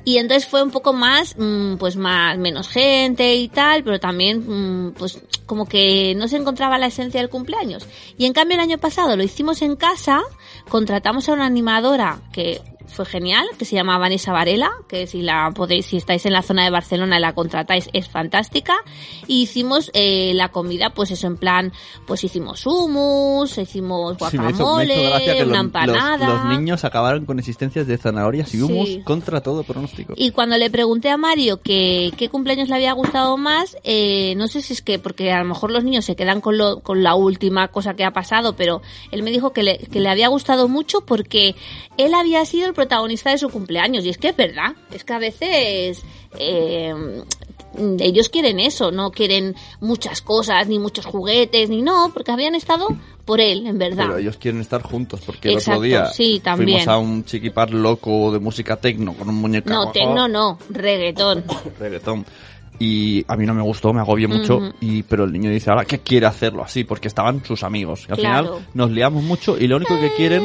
y 0.03 0.17
entonces 0.17 0.47
fue 0.47 0.61
un 0.61 0.71
poco 0.71 0.93
más, 0.93 1.35
mm, 1.37 1.75
pues 1.77 1.95
más, 1.95 2.37
menos 2.37 2.67
gente 2.67 3.35
y 3.35 3.47
tal, 3.47 3.83
pero 3.83 3.99
también, 3.99 4.43
mm, 4.87 4.93
pues 4.93 5.19
como 5.45 5.67
que 5.67 6.13
no 6.15 6.27
se 6.27 6.37
encontraba 6.37 6.77
la 6.77 6.87
esencia 6.87 7.19
del 7.21 7.29
cumpleaños. 7.29 7.87
Y 8.17 8.25
en 8.25 8.33
cambio 8.33 8.55
el 8.55 8.61
año 8.61 8.77
pasado 8.77 9.15
lo 9.15 9.23
hicimos 9.23 9.61
en 9.61 9.75
casa, 9.75 10.21
contratamos 10.69 11.27
a 11.29 11.33
una 11.33 11.45
animadora 11.45 12.19
que 12.31 12.54
it. 12.55 12.74
Fue 12.87 13.05
genial, 13.05 13.45
que 13.57 13.65
se 13.65 13.75
llama 13.75 13.97
Vanessa 13.97 14.31
Varela, 14.31 14.71
que 14.87 15.07
si 15.07 15.21
la 15.21 15.51
podéis, 15.55 15.85
si 15.87 15.97
estáis 15.97 16.25
en 16.25 16.33
la 16.33 16.41
zona 16.41 16.63
de 16.63 16.69
Barcelona 16.69 17.17
y 17.17 17.21
la 17.21 17.33
contratáis, 17.33 17.89
es 17.93 18.07
fantástica. 18.09 18.75
Y 19.27 19.41
hicimos 19.43 19.91
eh, 19.93 20.33
la 20.35 20.49
comida, 20.49 20.91
pues 20.91 21.11
eso, 21.11 21.27
en 21.27 21.37
plan, 21.37 21.71
pues 22.05 22.23
hicimos 22.23 22.65
hummus, 22.65 23.57
hicimos 23.57 24.17
Sí, 24.29 24.37
me 24.37 24.43
guacamole, 24.43 24.93
hizo, 24.93 25.15
me 25.17 25.23
hizo 25.25 25.33
una 25.45 25.45
los, 25.57 25.65
empanada. 25.65 26.27
los- 26.29 26.43
los 26.45 26.57
niños 26.57 26.83
acabaron 26.85 27.25
con 27.25 27.39
existencias 27.39 27.87
de 27.87 27.97
zanahorias 27.97 28.53
y 28.53 28.61
humus 28.61 28.87
Sí. 28.89 29.01
contra 29.03 29.41
todo 29.41 29.63
pronóstico. 29.63 30.13
Y 30.15 30.31
cuando 30.31 30.57
le 30.57 30.69
pregunté 30.69 31.09
a 31.09 31.17
Mario 31.17 31.61
que 31.61 32.11
qué 32.17 32.29
cumpleaños 32.29 32.69
le 32.69 32.75
había 32.75 32.93
gustado 32.93 33.37
más, 33.37 33.75
eh, 33.83 34.35
no 34.37 34.47
sé 34.47 34.61
si 34.61 34.73
es 34.73 34.81
que, 34.81 34.99
porque 34.99 35.31
a 35.31 35.39
lo 35.39 35.45
mejor 35.45 35.71
los 35.71 35.83
niños 35.83 36.05
se 36.05 36.15
quedan 36.15 36.39
con, 36.41 36.57
lo, 36.57 36.81
con 36.81 37.01
la 37.03 37.15
última 37.15 37.69
cosa 37.69 37.95
que 37.95 38.03
ha 38.05 38.11
pasado, 38.11 38.55
pero 38.55 38.81
él 39.11 39.23
me 39.23 39.31
dijo 39.31 39.53
que 39.53 39.63
le, 39.63 39.77
que 39.79 39.99
le 39.99 40.09
había 40.09 40.27
gustado 40.27 40.67
mucho 40.67 41.01
porque 41.01 41.55
él 41.97 42.13
había 42.13 42.45
sido 42.45 42.67
el 42.67 42.73
protagonista 42.75 43.31
de 43.31 43.39
su 43.39 43.49
cumpleaños. 43.49 44.05
Y 44.05 44.09
es 44.09 44.17
que 44.19 44.27
es 44.29 44.35
verdad, 44.37 44.75
es 44.91 45.03
que 45.03 45.13
a 45.13 45.19
veces 45.19 46.03
eh, 46.37 46.93
ellos 47.99 48.29
quieren 48.29 48.59
eso, 48.59 48.91
no 48.91 49.11
quieren 49.11 49.55
muchas 49.81 50.21
cosas, 50.21 50.67
ni 50.67 50.77
muchos 50.79 51.05
juguetes, 51.05 51.69
ni 51.69 51.81
no, 51.81 52.11
porque 52.13 52.31
habían 52.31 52.55
estado 52.55 52.87
por 53.25 53.41
él, 53.41 53.65
en 53.65 53.77
verdad. 53.79 54.05
Pero 54.07 54.17
ellos 54.19 54.37
quieren 54.37 54.61
estar 54.61 54.81
juntos, 54.83 55.21
porque 55.25 55.47
el 55.49 55.55
Exacto, 55.55 55.79
otro 55.79 55.81
día 55.87 56.05
sí, 56.07 56.39
también. 56.43 56.79
fuimos 56.79 56.87
a 56.87 56.97
un 56.99 57.25
chiquipar 57.25 57.71
loco 57.71 58.31
de 58.31 58.39
música 58.39 58.75
tecno 58.77 59.13
con 59.13 59.27
un 59.29 59.35
muñeco 59.35 59.69
No, 59.69 59.91
tecno 59.91 60.27
no, 60.27 60.59
reggaetón. 60.69 61.43
reggaetón. 61.79 62.25
Y 62.77 63.23
a 63.29 63.37
mí 63.37 63.45
no 63.45 63.53
me 63.53 63.61
gustó, 63.61 63.93
me 63.93 64.01
agobié 64.01 64.27
mucho. 64.27 64.59
Y 64.81 65.01
Pero 65.03 65.23
el 65.23 65.31
niño 65.31 65.49
dice 65.49 65.69
ahora 65.69 65.85
que 65.85 65.99
quiere 65.99 66.25
hacerlo 66.25 66.61
así, 66.61 66.83
porque 66.83 67.07
estaban 67.07 67.43
sus 67.45 67.63
amigos. 67.63 68.05
Y 68.09 68.11
al 68.11 68.17
Claro. 68.19 68.47
final 68.55 68.67
nos 68.73 68.91
liamos 68.91 69.23
mucho 69.23 69.57
y 69.57 69.65
lo 69.67 69.77
único 69.77 69.97
que 69.97 70.11
quieren, 70.17 70.43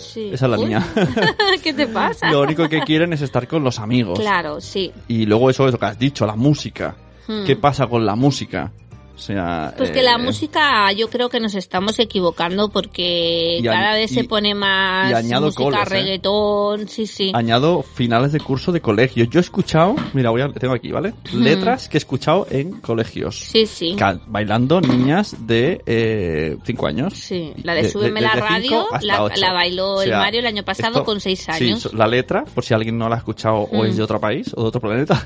Sí. 0.00 0.30
esa 0.32 0.46
es 0.46 0.50
la 0.50 0.58
Uy. 0.58 0.66
mía, 0.66 0.86
¿Qué 1.62 1.72
te 1.72 1.86
pasa? 1.86 2.30
lo 2.30 2.40
único 2.42 2.68
que 2.68 2.80
quieren 2.80 3.12
es 3.12 3.22
estar 3.22 3.46
con 3.46 3.62
los 3.62 3.78
amigos. 3.78 4.18
Claro, 4.18 4.60
sí. 4.60 4.92
Y 5.08 5.26
luego 5.26 5.50
eso, 5.50 5.68
eso 5.68 5.78
que 5.78 5.86
has 5.86 5.98
dicho, 5.98 6.26
la 6.26 6.36
música. 6.36 6.96
Hmm. 7.28 7.44
¿Qué 7.44 7.56
pasa 7.56 7.86
con 7.86 8.04
la 8.06 8.16
música? 8.16 8.72
O 9.20 9.22
sea, 9.22 9.74
Pues 9.76 9.90
que 9.90 10.00
eh, 10.00 10.02
la 10.02 10.16
música 10.16 10.90
yo 10.92 11.10
creo 11.10 11.28
que 11.28 11.40
nos 11.40 11.54
estamos 11.54 11.98
equivocando 11.98 12.70
porque 12.70 13.60
cada 13.62 13.92
vez 13.94 14.10
y- 14.12 14.14
se 14.14 14.24
pone 14.24 14.54
más 14.54 15.10
y 15.10 15.14
añado 15.14 15.46
música, 15.46 15.62
coles, 15.64 15.80
¿eh? 15.80 15.84
reggaetón, 15.84 16.88
sí, 16.88 17.06
sí. 17.06 17.30
Añado 17.34 17.82
finales 17.82 18.32
de 18.32 18.40
curso 18.40 18.72
de 18.72 18.80
colegio. 18.80 19.24
Yo 19.24 19.38
he 19.38 19.42
escuchado, 19.42 19.94
mira, 20.14 20.30
voy 20.30 20.40
a, 20.40 20.48
tengo 20.48 20.72
aquí, 20.72 20.90
¿vale? 20.90 21.12
Letras 21.34 21.88
que 21.90 21.98
he 21.98 22.00
escuchado 22.00 22.46
en 22.50 22.80
colegios. 22.80 23.38
Sí, 23.38 23.66
sí. 23.66 23.94
Bailando 24.26 24.80
niñas 24.80 25.36
de 25.46 26.56
5 26.64 26.86
años. 26.86 27.12
Sí, 27.14 27.52
la 27.62 27.74
de, 27.74 27.82
De- 27.82 27.90
Súbeme 27.90 28.20
de- 28.20 28.26
la 28.26 28.32
radio 28.34 28.86
la, 29.02 29.52
bailó 29.52 29.96
O 29.96 30.02
el 30.02 30.10
Mario 30.12 30.40
el 30.40 30.46
año 30.46 30.62
pasado 30.64 30.92
esto- 30.94 31.04
con 31.04 31.20
seis 31.20 31.40
sí, 31.58 31.64
años. 31.64 31.80
so- 31.82 31.90
la 31.94 32.06
letra, 32.06 32.44
por 32.54 32.64
si 32.64 32.72
alguien 32.72 32.96
no 32.96 33.08
la 33.08 33.16
ha 33.16 33.18
escuchado 33.18 33.56
o 33.70 33.84
es 33.84 33.94
Mm. 33.94 33.96
de 33.98 34.02
otro 34.02 34.18
país 34.20 34.50
o 34.56 34.62
de 34.62 34.68
otro 34.68 34.80
planeta. 34.80 35.22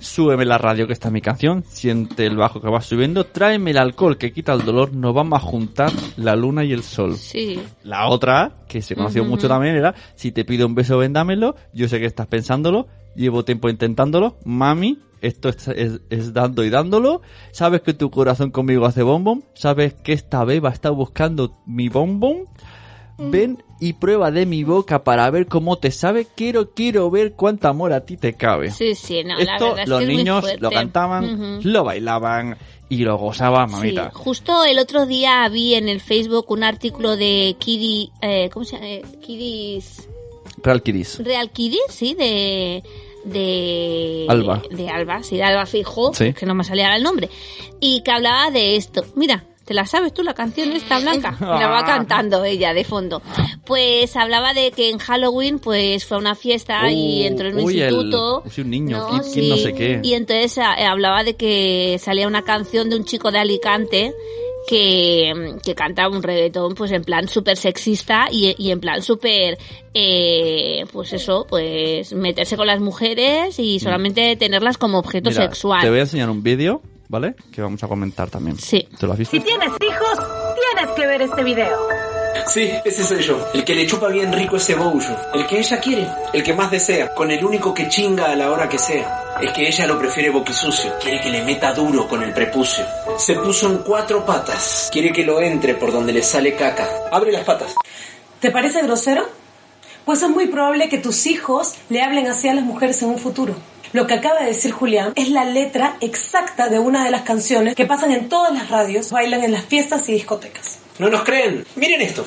Súbeme 0.00 0.44
la 0.44 0.58
radio 0.58 0.86
que 0.86 0.92
está 0.92 1.10
mi 1.10 1.20
canción, 1.20 1.64
siente 1.68 2.26
el 2.26 2.36
bajo 2.36 2.60
que 2.60 2.68
va 2.68 2.80
subiendo, 2.80 3.24
tráeme 3.24 3.70
el 3.72 3.78
alcohol 3.78 4.18
que 4.18 4.32
quita 4.32 4.52
el 4.52 4.64
dolor, 4.64 4.92
nos 4.94 5.14
vamos 5.14 5.36
a 5.38 5.44
juntar 5.44 5.92
la 6.16 6.36
luna 6.36 6.64
y 6.64 6.72
el 6.72 6.82
sol. 6.82 7.16
Sí, 7.16 7.60
La 7.82 8.08
otra, 8.08 8.52
que 8.68 8.82
se 8.82 8.94
conoció 8.94 9.22
Ujú, 9.22 9.30
mucho 9.30 9.46
ujú. 9.46 9.54
también, 9.54 9.76
era 9.76 9.94
si 10.14 10.32
te 10.32 10.44
pido 10.44 10.66
un 10.66 10.74
beso, 10.74 10.98
vendámelo. 10.98 11.54
Yo 11.72 11.88
sé 11.88 11.98
que 12.00 12.06
estás 12.06 12.26
pensándolo, 12.26 12.86
llevo 13.14 13.44
tiempo 13.44 13.68
intentándolo. 13.68 14.36
Mami, 14.44 14.98
esto 15.20 15.48
es, 15.48 15.68
es- 15.68 16.00
es 16.10 16.32
dando 16.32 16.64
y 16.64 16.70
dándolo. 16.70 17.22
Sabes 17.52 17.80
que 17.82 17.94
tu 17.94 18.10
corazón 18.10 18.50
conmigo 18.50 18.86
hace 18.86 19.02
bombón. 19.02 19.44
Sabes 19.54 19.94
que 19.94 20.12
esta 20.12 20.44
beba 20.44 20.70
está 20.70 20.90
buscando 20.90 21.56
mi 21.66 21.88
bombón. 21.88 22.44
Ven 23.18 23.62
y 23.80 23.94
prueba 23.94 24.30
de 24.30 24.44
mi 24.46 24.62
boca 24.64 25.02
para 25.04 25.30
ver 25.30 25.46
cómo 25.46 25.76
te 25.78 25.90
sabe. 25.90 26.26
Quiero, 26.34 26.70
quiero 26.74 27.10
ver 27.10 27.32
cuánto 27.32 27.68
amor 27.68 27.92
a 27.92 28.04
ti 28.04 28.16
te 28.16 28.34
cabe. 28.34 28.70
Sí, 28.70 28.94
sí, 28.94 29.24
no, 29.24 29.36
la 29.36 29.42
Esto 29.54 29.68
verdad 29.68 29.82
es 29.84 29.88
los 29.88 29.98
que 29.98 30.04
es 30.04 30.08
muy 30.08 30.16
niños 30.18 30.44
lo 30.60 30.70
cantaban, 30.70 31.60
lo 31.62 31.84
bailaban 31.84 32.56
y 32.88 32.98
lo 32.98 33.16
gozaban, 33.16 33.70
mamita. 33.70 34.10
Sí, 34.12 34.20
justo 34.22 34.64
el 34.64 34.78
otro 34.78 35.06
día 35.06 35.48
vi 35.48 35.74
en 35.74 35.88
el 35.88 36.00
Facebook 36.00 36.46
un 36.50 36.62
artículo 36.62 37.16
de 37.16 37.56
Kiddy, 37.58 38.12
eh, 38.20 38.50
¿cómo 38.52 38.64
se 38.64 38.76
llama? 38.76 38.86
Eh, 38.88 39.02
Kiddies, 39.22 40.08
Real 40.62 40.82
Kiddies. 40.82 41.18
Real 41.24 41.50
Kiddies, 41.50 41.82
sí, 41.88 42.14
de 42.14 42.82
de 43.24 44.26
Alba. 44.28 44.62
de 44.70 44.88
Alba, 44.88 45.22
sí, 45.22 45.36
de 45.36 45.42
Alba 45.42 45.66
Fijo, 45.66 46.14
Sí. 46.14 46.32
que 46.32 46.46
no 46.46 46.54
me 46.54 46.62
salía 46.64 46.94
el 46.94 47.02
nombre, 47.02 47.28
y 47.80 48.02
que 48.02 48.10
hablaba 48.12 48.50
de 48.52 48.76
esto. 48.76 49.04
Mira, 49.16 49.44
¿te 49.66 49.74
la 49.74 49.84
sabes 49.84 50.14
tú 50.14 50.22
la 50.22 50.32
canción 50.32 50.72
esta 50.72 50.98
blanca? 51.00 51.36
La 51.40 51.68
va 51.68 51.84
cantando 51.84 52.42
ella 52.44 52.72
de 52.72 52.84
fondo. 52.84 53.20
Pues 53.66 54.16
hablaba 54.16 54.54
de 54.54 54.70
que 54.70 54.88
en 54.88 54.98
Halloween 54.98 55.58
pues 55.58 56.06
fue 56.06 56.16
a 56.16 56.20
una 56.20 56.34
fiesta 56.34 56.90
y 56.90 57.24
Uh, 57.24 57.26
entró 57.26 57.48
en 57.48 57.58
un 57.58 57.64
uy, 57.64 57.80
el- 57.80 57.92
instituto. 57.92 58.44
sí, 58.48 58.60
un 58.62 58.70
niño, 58.70 59.06
¿quién- 59.10 59.32
quién 59.32 59.48
no 59.50 59.56
sé 59.56 59.74
qué? 59.74 60.00
Y 60.02 60.14
entonces 60.14 60.56
eh, 60.58 60.84
hablaba 60.84 61.22
de 61.24 61.34
que 61.34 61.98
salía 62.00 62.26
una 62.26 62.42
canción 62.42 62.88
de 62.88 62.96
un 62.96 63.04
chico 63.04 63.30
de 63.30 63.38
Alicante 63.40 64.12
que, 64.68 65.54
que 65.62 65.74
cantaba 65.76 66.14
un 66.14 66.22
reggaetón 66.22 66.74
pues 66.74 66.90
en 66.90 67.04
plan 67.04 67.28
súper 67.28 67.56
sexista 67.56 68.26
y, 68.30 68.54
y 68.58 68.70
en 68.72 68.80
plan 68.80 69.00
súper 69.02 69.58
eh, 69.94 70.84
pues 70.92 71.12
eso 71.12 71.46
pues 71.48 72.12
meterse 72.12 72.56
con 72.56 72.66
las 72.66 72.80
mujeres 72.80 73.58
y 73.58 73.78
solamente 73.80 74.34
tenerlas 74.36 74.76
como 74.78 74.98
objeto. 74.98 75.30
Mira, 75.30 75.42
sexual 75.42 75.82
Te 75.82 75.90
voy 75.90 75.98
a 75.98 76.02
enseñar 76.02 76.30
un 76.30 76.42
vídeo, 76.42 76.82
¿vale? 77.08 77.34
Que 77.52 77.62
vamos 77.62 77.82
a 77.82 77.88
comentar 77.88 78.30
también. 78.30 78.58
Sí. 78.58 78.88
¿Te 78.98 79.06
lo 79.06 79.12
has 79.12 79.18
visto? 79.18 79.36
Si 79.36 79.42
tienes 79.42 79.68
hijos, 79.68 80.26
tienes 80.54 80.94
que 80.94 81.06
ver 81.06 81.22
este 81.22 81.44
video. 81.44 81.88
Sí, 82.46 82.70
ese 82.84 83.04
soy 83.04 83.22
yo. 83.22 83.48
El 83.54 83.64
que 83.64 83.74
le 83.74 83.86
chupa 83.86 84.08
bien 84.08 84.32
rico 84.32 84.56
ese 84.56 84.74
bollo. 84.76 85.16
El 85.34 85.46
que 85.46 85.58
ella 85.58 85.80
quiere. 85.80 86.08
El 86.32 86.42
que 86.42 86.54
más 86.54 86.70
desea. 86.70 87.12
Con 87.12 87.30
el 87.30 87.44
único 87.44 87.74
que 87.74 87.88
chinga 87.88 88.26
a 88.26 88.36
la 88.36 88.50
hora 88.52 88.68
que 88.68 88.78
sea. 88.78 89.36
Es 89.40 89.50
que 89.52 89.66
ella 89.66 89.86
lo 89.86 89.98
prefiere 89.98 90.30
boquisucio. 90.30 90.92
Quiere 91.00 91.20
que 91.20 91.30
le 91.30 91.42
meta 91.42 91.72
duro 91.72 92.06
con 92.06 92.22
el 92.22 92.32
prepucio. 92.32 92.84
Se 93.18 93.34
puso 93.34 93.66
en 93.66 93.78
cuatro 93.78 94.24
patas. 94.24 94.90
Quiere 94.92 95.12
que 95.12 95.24
lo 95.24 95.40
entre 95.40 95.74
por 95.74 95.90
donde 95.90 96.12
le 96.12 96.22
sale 96.22 96.54
caca. 96.54 96.88
Abre 97.10 97.32
las 97.32 97.44
patas. 97.44 97.74
¿Te 98.40 98.50
parece 98.50 98.82
grosero? 98.82 99.26
Pues 100.06 100.22
es 100.22 100.30
muy 100.30 100.46
probable 100.46 100.88
que 100.88 100.98
tus 100.98 101.26
hijos 101.26 101.74
le 101.88 102.00
hablen 102.00 102.28
así 102.28 102.48
a 102.48 102.54
las 102.54 102.64
mujeres 102.64 103.02
en 103.02 103.08
un 103.08 103.18
futuro. 103.18 103.56
Lo 103.92 104.06
que 104.06 104.14
acaba 104.14 104.38
de 104.38 104.46
decir 104.46 104.70
Julián 104.70 105.12
es 105.16 105.30
la 105.30 105.44
letra 105.44 105.96
exacta 106.00 106.68
de 106.68 106.78
una 106.78 107.04
de 107.04 107.10
las 107.10 107.22
canciones 107.22 107.74
que 107.74 107.86
pasan 107.86 108.12
en 108.12 108.28
todas 108.28 108.54
las 108.54 108.70
radios, 108.70 109.10
bailan 109.10 109.42
en 109.42 109.50
las 109.50 109.64
fiestas 109.64 110.08
y 110.08 110.12
discotecas. 110.12 110.78
¿No 111.00 111.10
nos 111.10 111.24
creen? 111.24 111.66
Miren 111.74 112.00
esto. 112.02 112.24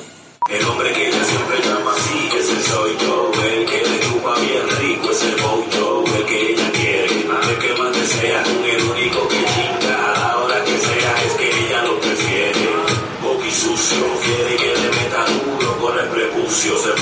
El 0.50 0.62
hombre 0.66 0.92
que 0.92 1.08
ella 1.08 1.24
siempre 1.24 1.56
llama 1.64 1.92
así, 1.96 2.28
que 2.30 2.38
ese 2.40 2.62
soy 2.64 2.98
yo. 3.00 3.32
El 3.50 3.64
que 3.64 3.89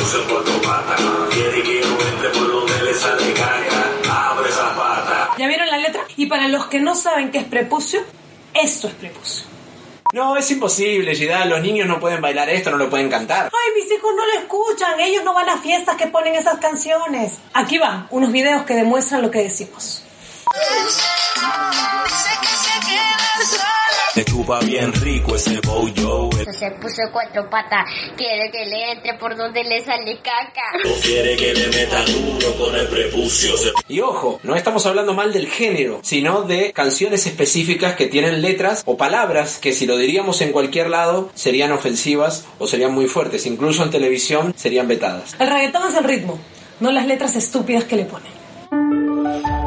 prepucio. 0.08 0.18
Se 0.18 0.18
puso 0.18 0.22
en 0.22 0.28
cuatro 0.28 0.62
patas. 0.62 1.00
Quiere 1.30 1.62
que 1.62 1.80
no 1.80 2.00
entre 2.00 2.28
por 2.30 2.52
donde 2.52 2.82
le 2.82 2.94
sale 2.94 3.32
caca. 3.32 4.30
Abre 4.30 4.48
esa 4.48 4.74
pata. 4.74 5.30
¿Ya 5.38 5.46
vieron 5.46 5.68
la 5.68 5.78
letra? 5.78 6.02
Y 6.16 6.26
para 6.26 6.48
los 6.48 6.66
que 6.66 6.80
no 6.80 6.94
saben 6.94 7.30
qué 7.30 7.38
es 7.38 7.44
prepucio, 7.44 8.00
esto 8.54 8.88
es 8.88 8.94
prepucio. 8.94 9.46
No, 10.12 10.36
es 10.38 10.50
imposible, 10.50 11.14
Gidal. 11.14 11.50
Los 11.50 11.60
niños 11.60 11.86
no 11.86 12.00
pueden 12.00 12.22
bailar 12.22 12.48
esto, 12.48 12.70
no 12.70 12.78
lo 12.78 12.88
pueden 12.88 13.10
cantar. 13.10 13.50
Ay, 13.52 13.82
mis 13.82 13.92
hijos 13.92 14.10
no 14.16 14.24
lo 14.26 14.32
escuchan, 14.40 14.98
ellos 15.00 15.22
no 15.22 15.34
van 15.34 15.50
a 15.50 15.58
fiestas 15.58 15.96
que 15.96 16.06
ponen 16.06 16.34
esas 16.34 16.58
canciones. 16.58 17.38
Aquí 17.52 17.76
van 17.76 18.06
unos 18.10 18.32
videos 18.32 18.62
que 18.62 18.74
demuestran 18.74 19.20
lo 19.20 19.30
que 19.30 19.42
decimos. 19.42 20.02
Le 24.18 24.24
chupa 24.24 24.58
bien 24.58 24.92
rico 24.94 25.36
ese 25.36 25.60
boyo. 25.60 26.28
Se 26.50 26.72
puso 26.72 27.02
cuatro 27.12 27.48
patas, 27.48 27.84
quiere 28.16 28.50
que 28.50 28.66
le 28.66 28.90
entre 28.90 29.14
por 29.14 29.36
donde 29.36 29.62
le 29.62 29.84
sale 29.84 30.18
caca. 30.18 30.72
Quiere 31.04 31.36
que 31.36 31.54
le 31.54 31.68
meta 31.68 32.02
duro 32.02 32.52
con 32.56 32.74
el 32.74 32.88
prepucio. 32.88 33.56
Se 33.56 33.70
Y 33.86 34.00
ojo, 34.00 34.40
no 34.42 34.56
estamos 34.56 34.84
hablando 34.86 35.14
mal 35.14 35.32
del 35.32 35.46
género, 35.46 36.00
sino 36.02 36.42
de 36.42 36.72
canciones 36.72 37.28
específicas 37.28 37.94
que 37.94 38.06
tienen 38.06 38.42
letras 38.42 38.82
o 38.86 38.96
palabras 38.96 39.58
que 39.58 39.72
si 39.72 39.86
lo 39.86 39.96
diríamos 39.96 40.40
en 40.40 40.50
cualquier 40.50 40.90
lado 40.90 41.30
serían 41.34 41.70
ofensivas 41.70 42.44
o 42.58 42.66
serían 42.66 42.92
muy 42.92 43.06
fuertes, 43.06 43.46
incluso 43.46 43.84
en 43.84 43.92
televisión 43.92 44.52
serían 44.56 44.88
vetadas. 44.88 45.36
El 45.38 45.48
reggaetón 45.48 45.90
es 45.90 45.94
el 45.94 46.02
ritmo, 46.02 46.40
no 46.80 46.90
las 46.90 47.06
letras 47.06 47.36
estúpidas 47.36 47.84
que 47.84 47.94
le 47.94 48.04
ponen. 48.04 49.57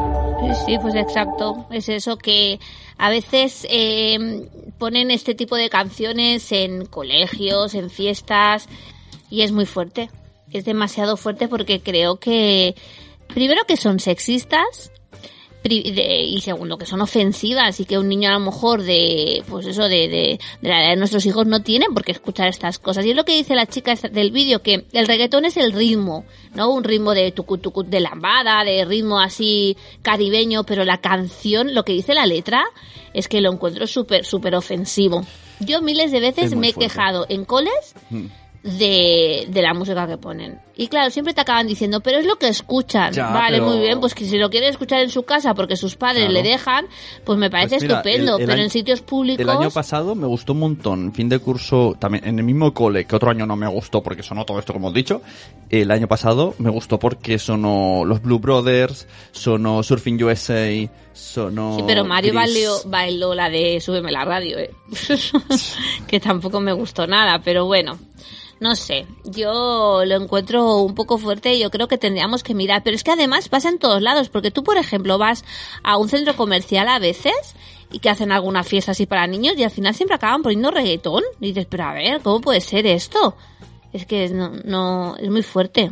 Sí, 0.66 0.78
pues 0.80 0.94
exacto. 0.94 1.66
Es 1.70 1.88
eso 1.88 2.16
que 2.16 2.60
a 2.98 3.10
veces 3.10 3.66
eh, 3.68 4.48
ponen 4.78 5.10
este 5.10 5.34
tipo 5.34 5.56
de 5.56 5.68
canciones 5.68 6.52
en 6.52 6.86
colegios, 6.86 7.74
en 7.74 7.90
fiestas, 7.90 8.68
y 9.30 9.42
es 9.42 9.52
muy 9.52 9.66
fuerte. 9.66 10.10
Es 10.52 10.64
demasiado 10.64 11.16
fuerte 11.16 11.48
porque 11.48 11.80
creo 11.80 12.16
que, 12.16 12.76
primero 13.28 13.62
que 13.66 13.76
son 13.76 13.98
sexistas, 13.98 14.91
y 15.64 16.40
segundo 16.40 16.76
que 16.76 16.86
son 16.86 17.00
ofensivas 17.00 17.78
y 17.80 17.84
que 17.84 17.98
un 17.98 18.08
niño 18.08 18.28
a 18.30 18.32
lo 18.32 18.40
mejor 18.40 18.82
de 18.82 19.42
pues 19.48 19.66
eso 19.66 19.84
de, 19.84 20.08
de, 20.08 20.40
de 20.60 20.68
la 20.68 20.80
edad 20.82 20.90
de 20.90 20.96
nuestros 20.96 21.24
hijos 21.26 21.46
no 21.46 21.62
tiene 21.62 21.86
por 21.92 22.04
qué 22.04 22.12
escuchar 22.12 22.48
estas 22.48 22.78
cosas 22.78 23.04
y 23.06 23.10
es 23.10 23.16
lo 23.16 23.24
que 23.24 23.36
dice 23.36 23.54
la 23.54 23.66
chica 23.66 23.94
del 23.94 24.32
vídeo 24.32 24.62
que 24.62 24.86
el 24.92 25.06
reggaetón 25.06 25.44
es 25.44 25.56
el 25.56 25.72
ritmo 25.72 26.24
no 26.54 26.70
un 26.70 26.82
ritmo 26.84 27.14
de 27.14 27.30
tucu 27.32 27.58
tucu 27.58 27.84
de 27.84 28.00
lambada 28.00 28.64
de 28.64 28.84
ritmo 28.84 29.20
así 29.20 29.76
caribeño 30.02 30.64
pero 30.64 30.84
la 30.84 30.98
canción 31.00 31.74
lo 31.74 31.84
que 31.84 31.92
dice 31.92 32.14
la 32.14 32.26
letra 32.26 32.64
es 33.14 33.28
que 33.28 33.40
lo 33.40 33.52
encuentro 33.52 33.86
súper 33.86 34.24
súper 34.24 34.54
ofensivo 34.56 35.24
yo 35.60 35.80
miles 35.80 36.10
de 36.10 36.20
veces 36.20 36.56
me 36.56 36.68
he 36.68 36.72
fuerte. 36.72 36.88
quejado 36.92 37.26
en 37.28 37.44
coles 37.44 37.94
Mm. 38.10 38.26
De, 38.62 39.46
de 39.48 39.62
la 39.62 39.74
música 39.74 40.06
que 40.06 40.16
ponen. 40.18 40.60
Y 40.76 40.86
claro, 40.88 41.10
siempre 41.10 41.34
te 41.34 41.40
acaban 41.40 41.66
diciendo, 41.66 42.00
pero 42.00 42.18
es 42.18 42.26
lo 42.26 42.36
que 42.36 42.48
escuchan. 42.48 43.12
Ya, 43.12 43.28
vale, 43.30 43.58
pero- 43.58 43.66
muy 43.70 43.78
bien, 43.80 44.00
pues 44.00 44.14
que 44.14 44.24
si 44.24 44.38
lo 44.38 44.50
quieren 44.50 44.70
escuchar 44.70 45.00
en 45.00 45.10
su 45.10 45.24
casa 45.24 45.52
porque 45.54 45.76
sus 45.76 45.96
padres 45.96 46.26
Claro. 46.26 46.32
le 46.32 46.42
dejan, 46.42 46.86
pues 47.24 47.38
me 47.38 47.50
parece 47.50 47.76
Pues 47.76 47.82
mira, 47.82 47.94
estupendo. 47.98 48.36
el- 48.36 48.40
el 48.42 48.46
pero 48.46 48.54
año- 48.54 48.62
en 48.64 48.70
sitios 48.70 49.00
públicos... 49.02 49.40
El 49.40 49.50
año 49.50 49.70
pasado 49.70 50.14
me 50.14 50.26
gustó 50.26 50.52
un 50.52 50.60
montón. 50.60 51.12
Fin 51.12 51.28
de 51.28 51.38
curso, 51.40 51.94
también 51.98 52.24
en 52.26 52.38
el 52.38 52.44
mismo 52.44 52.72
cole, 52.72 53.04
que 53.04 53.16
otro 53.16 53.30
año 53.30 53.46
no 53.46 53.56
me 53.56 53.66
gustó 53.66 54.02
porque 54.02 54.22
sonó 54.22 54.44
todo 54.44 54.58
esto 54.60 54.72
como 54.72 54.86
hemos 54.88 54.94
dicho. 54.94 55.22
El 55.68 55.90
año 55.90 56.06
pasado 56.08 56.54
me 56.58 56.70
gustó 56.70 56.98
porque 56.98 57.38
sonó 57.38 58.04
los 58.04 58.22
Blue 58.22 58.38
Brothers, 58.38 59.06
sonó 59.32 59.82
Surfing 59.82 60.22
USA, 60.22 60.88
sonó. 61.12 61.76
Sí, 61.78 61.84
pero 61.86 62.04
Mario 62.04 62.32
bailó, 62.32 62.76
bailó 62.86 63.34
la 63.34 63.50
de 63.50 63.80
Súbeme 63.80 64.10
la 64.12 64.24
radio, 64.24 64.58
eh. 64.58 64.70
que 66.06 66.20
tampoco 66.20 66.60
me 66.60 66.72
gustó 66.72 67.06
nada, 67.06 67.40
pero 67.44 67.66
bueno. 67.66 67.98
No 68.62 68.76
sé, 68.76 69.06
yo 69.24 70.04
lo 70.06 70.14
encuentro 70.14 70.76
un 70.76 70.94
poco 70.94 71.18
fuerte 71.18 71.52
y 71.52 71.58
yo 71.58 71.70
creo 71.72 71.88
que 71.88 71.98
tendríamos 71.98 72.44
que 72.44 72.54
mirar. 72.54 72.84
Pero 72.84 72.94
es 72.94 73.02
que 73.02 73.10
además 73.10 73.48
pasa 73.48 73.68
en 73.68 73.80
todos 73.80 74.00
lados, 74.00 74.28
porque 74.28 74.52
tú, 74.52 74.62
por 74.62 74.76
ejemplo, 74.76 75.18
vas 75.18 75.44
a 75.82 75.96
un 75.96 76.08
centro 76.08 76.36
comercial 76.36 76.86
a 76.86 77.00
veces 77.00 77.34
y 77.90 77.98
que 77.98 78.08
hacen 78.08 78.30
alguna 78.30 78.62
fiesta 78.62 78.92
así 78.92 79.04
para 79.04 79.26
niños 79.26 79.54
y 79.58 79.64
al 79.64 79.72
final 79.72 79.96
siempre 79.96 80.14
acaban 80.14 80.42
poniendo 80.42 80.70
reggaetón. 80.70 81.24
Y 81.40 81.48
dices, 81.48 81.66
pero 81.68 81.82
a 81.86 81.92
ver, 81.94 82.20
¿cómo 82.22 82.40
puede 82.40 82.60
ser 82.60 82.86
esto? 82.86 83.34
Es 83.92 84.06
que 84.06 84.28
no, 84.28 84.52
no 84.64 85.16
es 85.16 85.28
muy 85.28 85.42
fuerte 85.42 85.90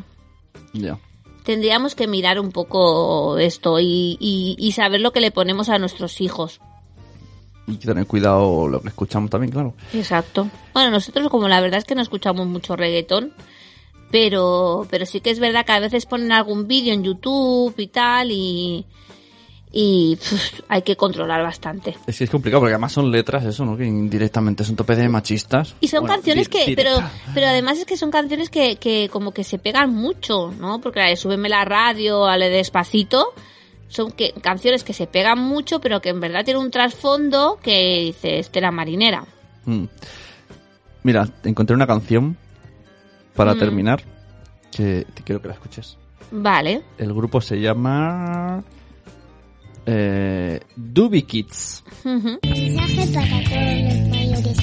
Ya. 0.72 0.96
tendríamos 1.44 1.96
que 1.96 2.06
mirar 2.06 2.38
un 2.38 2.52
poco 2.52 3.36
esto 3.38 3.80
y, 3.80 4.16
y, 4.20 4.54
y 4.60 4.72
saber 4.72 5.00
lo 5.00 5.10
que 5.10 5.20
le 5.20 5.32
ponemos 5.32 5.68
a 5.68 5.78
nuestros 5.80 6.20
hijos. 6.20 6.60
Y 7.70 7.76
tener 7.76 8.06
cuidado 8.06 8.68
lo 8.68 8.80
que 8.80 8.88
escuchamos 8.88 9.30
también, 9.30 9.52
claro. 9.52 9.74
Exacto. 9.92 10.48
Bueno, 10.74 10.90
nosotros 10.90 11.28
como 11.28 11.48
la 11.48 11.60
verdad 11.60 11.78
es 11.78 11.84
que 11.84 11.94
no 11.94 12.02
escuchamos 12.02 12.46
mucho 12.46 12.76
reggaetón, 12.76 13.32
pero, 14.10 14.86
pero 14.90 15.06
sí 15.06 15.20
que 15.20 15.30
es 15.30 15.38
verdad 15.38 15.64
que 15.64 15.72
a 15.72 15.80
veces 15.80 16.06
ponen 16.06 16.32
algún 16.32 16.66
vídeo 16.66 16.92
en 16.92 17.04
YouTube 17.04 17.74
y 17.78 17.86
tal 17.86 18.30
y, 18.32 18.84
y 19.72 20.18
hay 20.68 20.82
que 20.82 20.96
controlar 20.96 21.42
bastante. 21.42 21.96
Es 22.06 22.18
que 22.18 22.24
es 22.24 22.30
complicado 22.30 22.60
porque 22.60 22.72
además 22.74 22.92
son 22.92 23.10
letras, 23.10 23.44
eso, 23.44 23.64
¿no? 23.64 23.76
Que 23.76 23.86
indirectamente 23.86 24.64
son 24.64 24.74
tope 24.76 24.96
de 24.96 25.08
machistas. 25.08 25.76
Y 25.80 25.88
son 25.88 26.00
Bueno, 26.00 26.16
canciones 26.16 26.48
que, 26.48 26.72
pero, 26.74 26.96
pero 27.34 27.46
además 27.46 27.78
es 27.78 27.84
que 27.84 27.96
son 27.96 28.10
canciones 28.10 28.50
que, 28.50 28.76
que 28.76 29.08
como 29.12 29.32
que 29.32 29.44
se 29.44 29.58
pegan 29.58 29.94
mucho, 29.94 30.52
¿no? 30.58 30.80
Porque 30.80 31.00
la 31.00 31.08
de 31.08 31.16
Súbeme 31.16 31.48
la 31.48 31.64
radio, 31.64 32.26
la 32.26 32.36
de 32.36 32.50
Despacito, 32.50 33.32
son 33.90 34.10
que, 34.12 34.32
canciones 34.40 34.82
que 34.84 34.94
se 34.94 35.06
pegan 35.06 35.38
mucho, 35.38 35.80
pero 35.80 36.00
que 36.00 36.08
en 36.08 36.20
verdad 36.20 36.44
tienen 36.44 36.62
un 36.62 36.70
trasfondo 36.70 37.58
que 37.62 38.00
dice 38.06 38.38
Estela 38.38 38.70
Marinera. 38.70 39.24
Mm. 39.66 39.84
Mira, 41.02 41.28
encontré 41.44 41.76
una 41.76 41.86
canción 41.86 42.36
para 43.36 43.54
Mm. 43.54 43.58
terminar 43.58 44.02
que 44.72 45.06
que 45.14 45.22
quiero 45.22 45.42
que 45.42 45.48
la 45.48 45.54
escuches. 45.54 45.96
Vale. 46.30 46.82
El 46.98 47.12
grupo 47.12 47.40
se 47.40 47.60
llama 47.60 48.62
eh, 49.86 50.60
Doobie 50.76 51.22
Kids. 51.26 51.82
Mensaje 52.04 53.06
para 53.12 53.44
todos 53.44 53.82
los 53.82 54.08
mayores. 54.08 54.58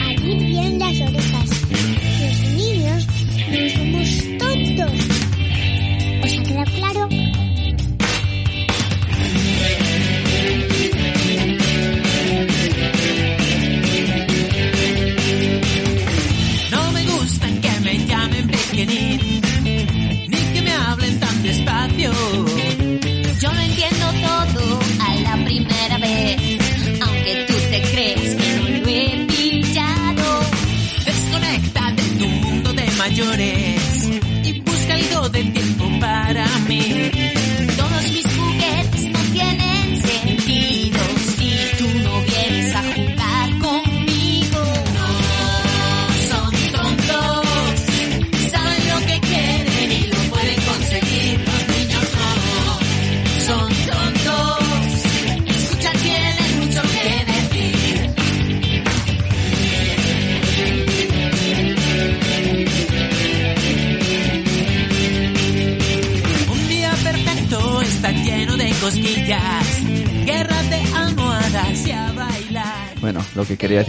Abrir 0.00 0.46
bien 0.46 0.78
las 0.78 1.00
orejas. 1.00 1.41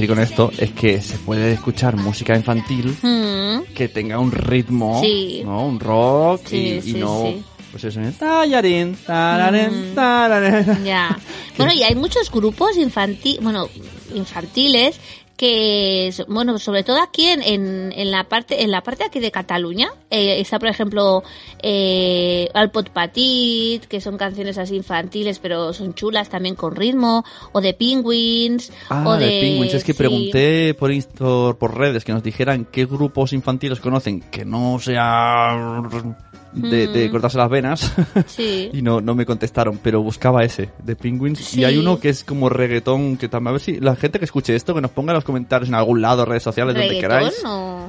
Decir 0.03 0.15
con 0.15 0.23
esto 0.23 0.51
es 0.57 0.71
que 0.71 1.01
se 1.01 1.17
puede 1.19 1.53
escuchar 1.53 1.95
música 1.95 2.35
infantil 2.35 2.95
Mm, 3.01 3.73
que 3.73 3.87
tenga 3.87 4.19
un 4.19 4.31
ritmo, 4.31 5.01
Sí. 5.01 5.41
¿no? 5.45 5.65
Un 5.65 5.79
rock 5.79 6.41
Sí, 6.47 6.79
y, 6.85 6.93
no... 6.93 7.33
Pues 7.71 7.85
eso, 7.85 7.99
tallarín, 8.19 8.95
tararén, 9.05 9.91
Mm. 9.91 9.95
tararén. 9.95 10.83
Ya. 10.85 11.17
Bueno, 11.57 11.71
y 11.71 11.83
hay 11.83 11.93
muchos 11.95 12.31
grupos 12.31 12.77
infantiles, 12.77 13.39
bueno, 13.43 13.67
infantiles 14.15 14.99
que, 15.37 16.13
bueno, 16.27 16.59
sobre 16.59 16.83
todo 16.83 17.01
aquí 17.01 17.25
en, 17.27 17.41
en, 17.41 17.91
en 17.95 18.11
la 18.11 18.25
parte, 18.25 18.63
en 18.63 18.71
la 18.71 18.81
parte 18.81 19.03
aquí 19.03 19.19
de 19.19 19.31
Cataluña, 19.31 19.89
eh, 20.09 20.39
está 20.39 20.59
por 20.59 20.69
ejemplo, 20.69 21.23
eh, 21.61 22.49
Al 22.53 22.71
Pot 22.71 22.89
Petit, 22.89 23.83
que 23.85 23.99
son 23.99 24.17
canciones 24.17 24.57
así 24.57 24.75
infantiles, 24.75 25.39
pero 25.39 25.73
son 25.73 25.93
chulas 25.93 26.29
también 26.29 26.55
con 26.55 26.75
ritmo, 26.75 27.23
o 27.51 27.61
de 27.61 27.73
Penguins, 27.73 28.71
Ah, 28.89 29.03
o 29.07 29.17
de, 29.17 29.25
de, 29.25 29.41
Penguins. 29.41 29.73
Es 29.73 29.83
que 29.83 29.93
sí. 29.93 29.97
pregunté 29.97 30.73
por, 30.75 30.91
por, 31.17 31.57
por 31.57 31.77
redes 31.77 32.03
que 32.03 32.13
nos 32.13 32.23
dijeran 32.23 32.65
qué 32.65 32.85
grupos 32.85 33.33
infantiles 33.33 33.79
conocen 33.79 34.21
que 34.21 34.45
no 34.45 34.79
sea 34.79 35.81
de, 36.53 36.87
de 36.87 37.07
Mm. 37.07 37.11
cortarse 37.11 37.37
las 37.37 37.49
venas. 37.49 37.93
Sí. 38.27 38.69
y 38.73 38.81
no, 38.81 39.01
no 39.01 39.15
me 39.15 39.25
contestaron, 39.25 39.79
pero 39.81 40.01
buscaba 40.01 40.43
ese, 40.43 40.69
de 40.83 40.95
Penguins. 40.95 41.39
Sí. 41.39 41.61
Y 41.61 41.63
hay 41.65 41.77
uno 41.77 41.99
que 41.99 42.09
es 42.09 42.23
como 42.23 42.49
reggaetón, 42.49 43.17
que 43.17 43.27
también, 43.29 43.49
a 43.49 43.51
ver 43.53 43.61
si 43.61 43.79
la 43.79 43.95
gente 43.95 44.19
que 44.19 44.25
escuche 44.25 44.55
esto, 44.55 44.73
que 44.73 44.81
nos 44.81 44.91
ponga 44.91 45.11
en 45.11 45.15
los 45.15 45.23
comentarios 45.23 45.69
en 45.69 45.75
algún 45.75 46.01
lado, 46.01 46.25
redes 46.25 46.43
sociales, 46.43 46.73
donde 46.75 46.87
¿Reggaetón 46.89 47.09
queráis. 47.09 47.41
o...? 47.45 47.87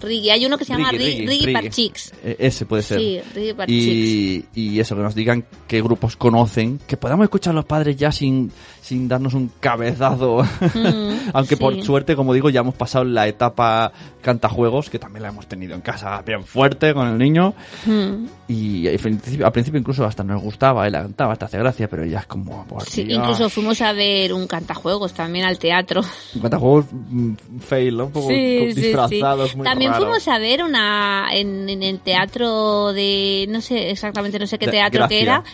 Reggae. 0.00 0.32
Hay 0.32 0.46
uno 0.46 0.58
que 0.58 0.64
se 0.64 0.72
llama 0.72 0.90
reggae. 0.90 1.52
Parchicks. 1.52 2.12
Eh, 2.24 2.36
ese 2.38 2.66
puede 2.66 2.82
ser. 2.82 3.00
Sí, 3.00 4.44
y, 4.54 4.80
eso, 4.80 4.96
que 4.96 5.02
nos 5.02 5.14
digan 5.14 5.44
qué 5.66 5.82
grupos 5.82 6.16
conocen, 6.16 6.78
que 6.86 6.96
podamos 6.96 7.24
escuchar 7.24 7.54
los 7.54 7.64
padres 7.64 7.96
ya 7.96 8.12
sin, 8.12 8.50
sin 8.80 9.08
darnos 9.08 9.34
un 9.34 9.50
cabezazo. 9.60 10.42
Mm, 10.74 11.30
Aunque 11.34 11.56
por 11.56 11.80
suerte, 11.82 12.16
como 12.16 12.32
digo, 12.32 12.50
ya 12.50 12.60
hemos 12.60 12.74
pasado 12.74 13.04
la 13.04 13.26
etapa 13.26 13.92
cantajuegos, 14.20 14.90
que 14.90 14.98
también 14.98 15.22
la 15.22 15.28
hemos 15.28 15.46
tenido 15.46 15.74
en 15.74 15.80
casa 15.80 16.22
bien 16.22 16.44
fuerte 16.44 16.94
con 16.94 17.08
el 17.08 17.18
niño. 17.18 17.54
Mm. 17.86 18.26
Y 18.48 18.88
al 18.88 19.52
principio, 19.52 19.78
incluso 19.78 20.04
hasta 20.04 20.24
nos 20.24 20.42
gustaba, 20.42 20.86
él 20.86 20.92
cantaba, 20.92 21.32
hasta 21.32 21.46
hace 21.46 21.58
gracia, 21.58 21.88
pero 21.88 22.04
ya 22.04 22.20
es 22.20 22.26
como... 22.26 22.66
Sí, 22.86 23.06
incluso 23.08 23.48
fuimos 23.50 23.80
a 23.82 23.92
ver 23.92 24.32
un 24.32 24.46
cantajuegos 24.46 25.12
también 25.12 25.44
al 25.44 25.58
teatro. 25.58 26.02
Cantajuegos 26.40 26.86
mm, 26.92 27.34
fail, 27.60 27.96
¿no? 27.96 28.06
Un 28.06 28.12
poco 28.12 28.28
disfrazados, 28.28 29.54
muy 29.56 29.66
También 29.90 30.02
raros. 30.02 30.22
fuimos 30.24 30.28
a 30.28 30.38
ver 30.38 30.62
una 30.62 31.28
en, 31.32 31.68
en 31.68 31.82
el 31.82 32.00
teatro 32.00 32.92
de 32.92 33.46
no 33.48 33.60
sé 33.60 33.90
exactamente 33.90 34.38
no 34.38 34.46
sé 34.46 34.58
qué 34.58 34.66
De- 34.66 34.72
teatro 34.72 35.00
Gracia. 35.00 35.08
que 35.16 35.22
era. 35.22 35.44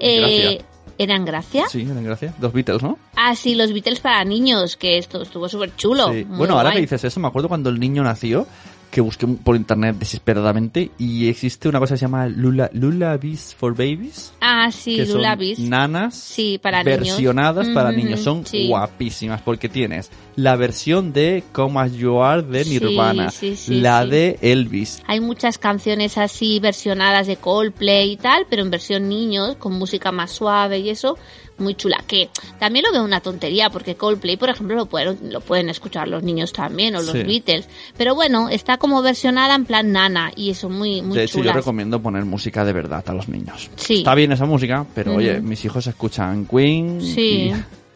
Eh, 0.00 0.20
Gracia. 0.20 0.66
¿Era 0.96 1.16
en 1.16 1.24
Gracia? 1.24 1.64
Sí, 1.68 1.80
en 1.80 2.04
gracia. 2.04 2.32
Los 2.40 2.52
Beatles, 2.52 2.80
¿no? 2.82 2.98
Ah, 3.16 3.34
sí, 3.34 3.56
los 3.56 3.72
Beatles 3.72 3.98
para 3.98 4.24
niños, 4.24 4.76
que 4.76 4.96
esto 4.96 5.22
estuvo 5.22 5.48
súper 5.48 5.74
chulo. 5.74 6.12
Sí. 6.12 6.22
Bueno, 6.22 6.54
ahora 6.54 6.68
guay. 6.68 6.74
que 6.76 6.80
dices 6.82 7.02
eso, 7.02 7.18
me 7.18 7.26
acuerdo 7.26 7.48
cuando 7.48 7.68
el 7.68 7.80
niño 7.80 8.04
nació, 8.04 8.46
que 8.92 9.00
busqué 9.00 9.26
por 9.26 9.56
internet 9.56 9.96
desesperadamente 9.98 10.92
y 10.96 11.28
existe 11.28 11.68
una 11.68 11.80
cosa 11.80 11.94
que 11.94 11.98
se 11.98 12.02
llama 12.04 12.28
Lula, 12.28 12.70
Lullabies 12.72 13.56
for 13.58 13.72
Babies. 13.74 14.34
Ah, 14.40 14.70
sí, 14.70 14.94
que 14.98 15.06
son 15.06 15.16
Lullabies. 15.16 15.58
nanas 15.58 16.14
Sí, 16.14 16.60
para 16.62 16.84
niños. 16.84 17.00
versionadas 17.00 17.68
para 17.70 17.88
Ujú, 17.90 17.98
niños. 17.98 18.20
Son 18.20 18.46
sí. 18.46 18.68
guapísimas 18.68 19.42
porque 19.42 19.68
tienes 19.68 20.12
la 20.36 20.56
versión 20.56 21.12
de 21.12 21.44
Come 21.52 21.80
As 21.80 21.92
You 21.92 22.20
Are 22.20 22.42
de 22.42 22.64
Nirvana, 22.64 23.30
sí, 23.30 23.56
sí, 23.56 23.80
la 23.80 24.02
sí. 24.04 24.10
de 24.10 24.38
Elvis. 24.42 25.02
Hay 25.06 25.20
muchas 25.20 25.58
canciones 25.58 26.18
así 26.18 26.60
versionadas 26.60 27.26
de 27.26 27.36
Coldplay 27.36 28.12
y 28.12 28.16
tal, 28.16 28.46
pero 28.48 28.62
en 28.62 28.70
versión 28.70 29.08
niños, 29.08 29.56
con 29.56 29.74
música 29.74 30.12
más 30.12 30.32
suave 30.32 30.78
y 30.78 30.90
eso, 30.90 31.16
muy 31.58 31.74
chula. 31.74 32.02
Que 32.06 32.30
también 32.58 32.84
lo 32.86 32.92
veo 32.92 33.04
una 33.04 33.20
tontería, 33.20 33.70
porque 33.70 33.94
Coldplay, 33.94 34.36
por 34.36 34.50
ejemplo, 34.50 34.76
lo 34.76 34.86
pueden, 34.86 35.32
lo 35.32 35.40
pueden 35.40 35.68
escuchar 35.68 36.08
los 36.08 36.22
niños 36.22 36.52
también, 36.52 36.96
o 36.96 37.02
los. 37.02 37.14
Beatles. 37.14 37.68
Pero 37.96 38.14
bueno, 38.14 38.48
está 38.48 38.76
como 38.76 39.00
versionada 39.00 39.54
en 39.54 39.64
plan 39.64 39.92
nana, 39.92 40.32
y 40.34 40.50
eso 40.50 40.68
muy, 40.68 41.00
muy 41.00 41.16
de 41.16 41.24
hecho, 41.24 41.38
chula. 41.38 41.52
yo 41.52 41.58
recomiendo 41.58 42.02
poner 42.02 42.24
música 42.24 42.64
de 42.64 42.72
verdad 42.72 43.04
a 43.06 43.14
los 43.14 43.28
niños. 43.28 43.70
Sí. 43.76 43.98
Está 43.98 44.14
bien 44.14 44.32
esa 44.32 44.46
música, 44.46 44.84
pero 44.94 45.14
oye, 45.14 45.40
mis 45.40 45.64
hijos 45.64 45.86
escuchan 45.86 46.46
Queen 46.46 47.00
Sí, 47.00 47.52
y 47.52 47.54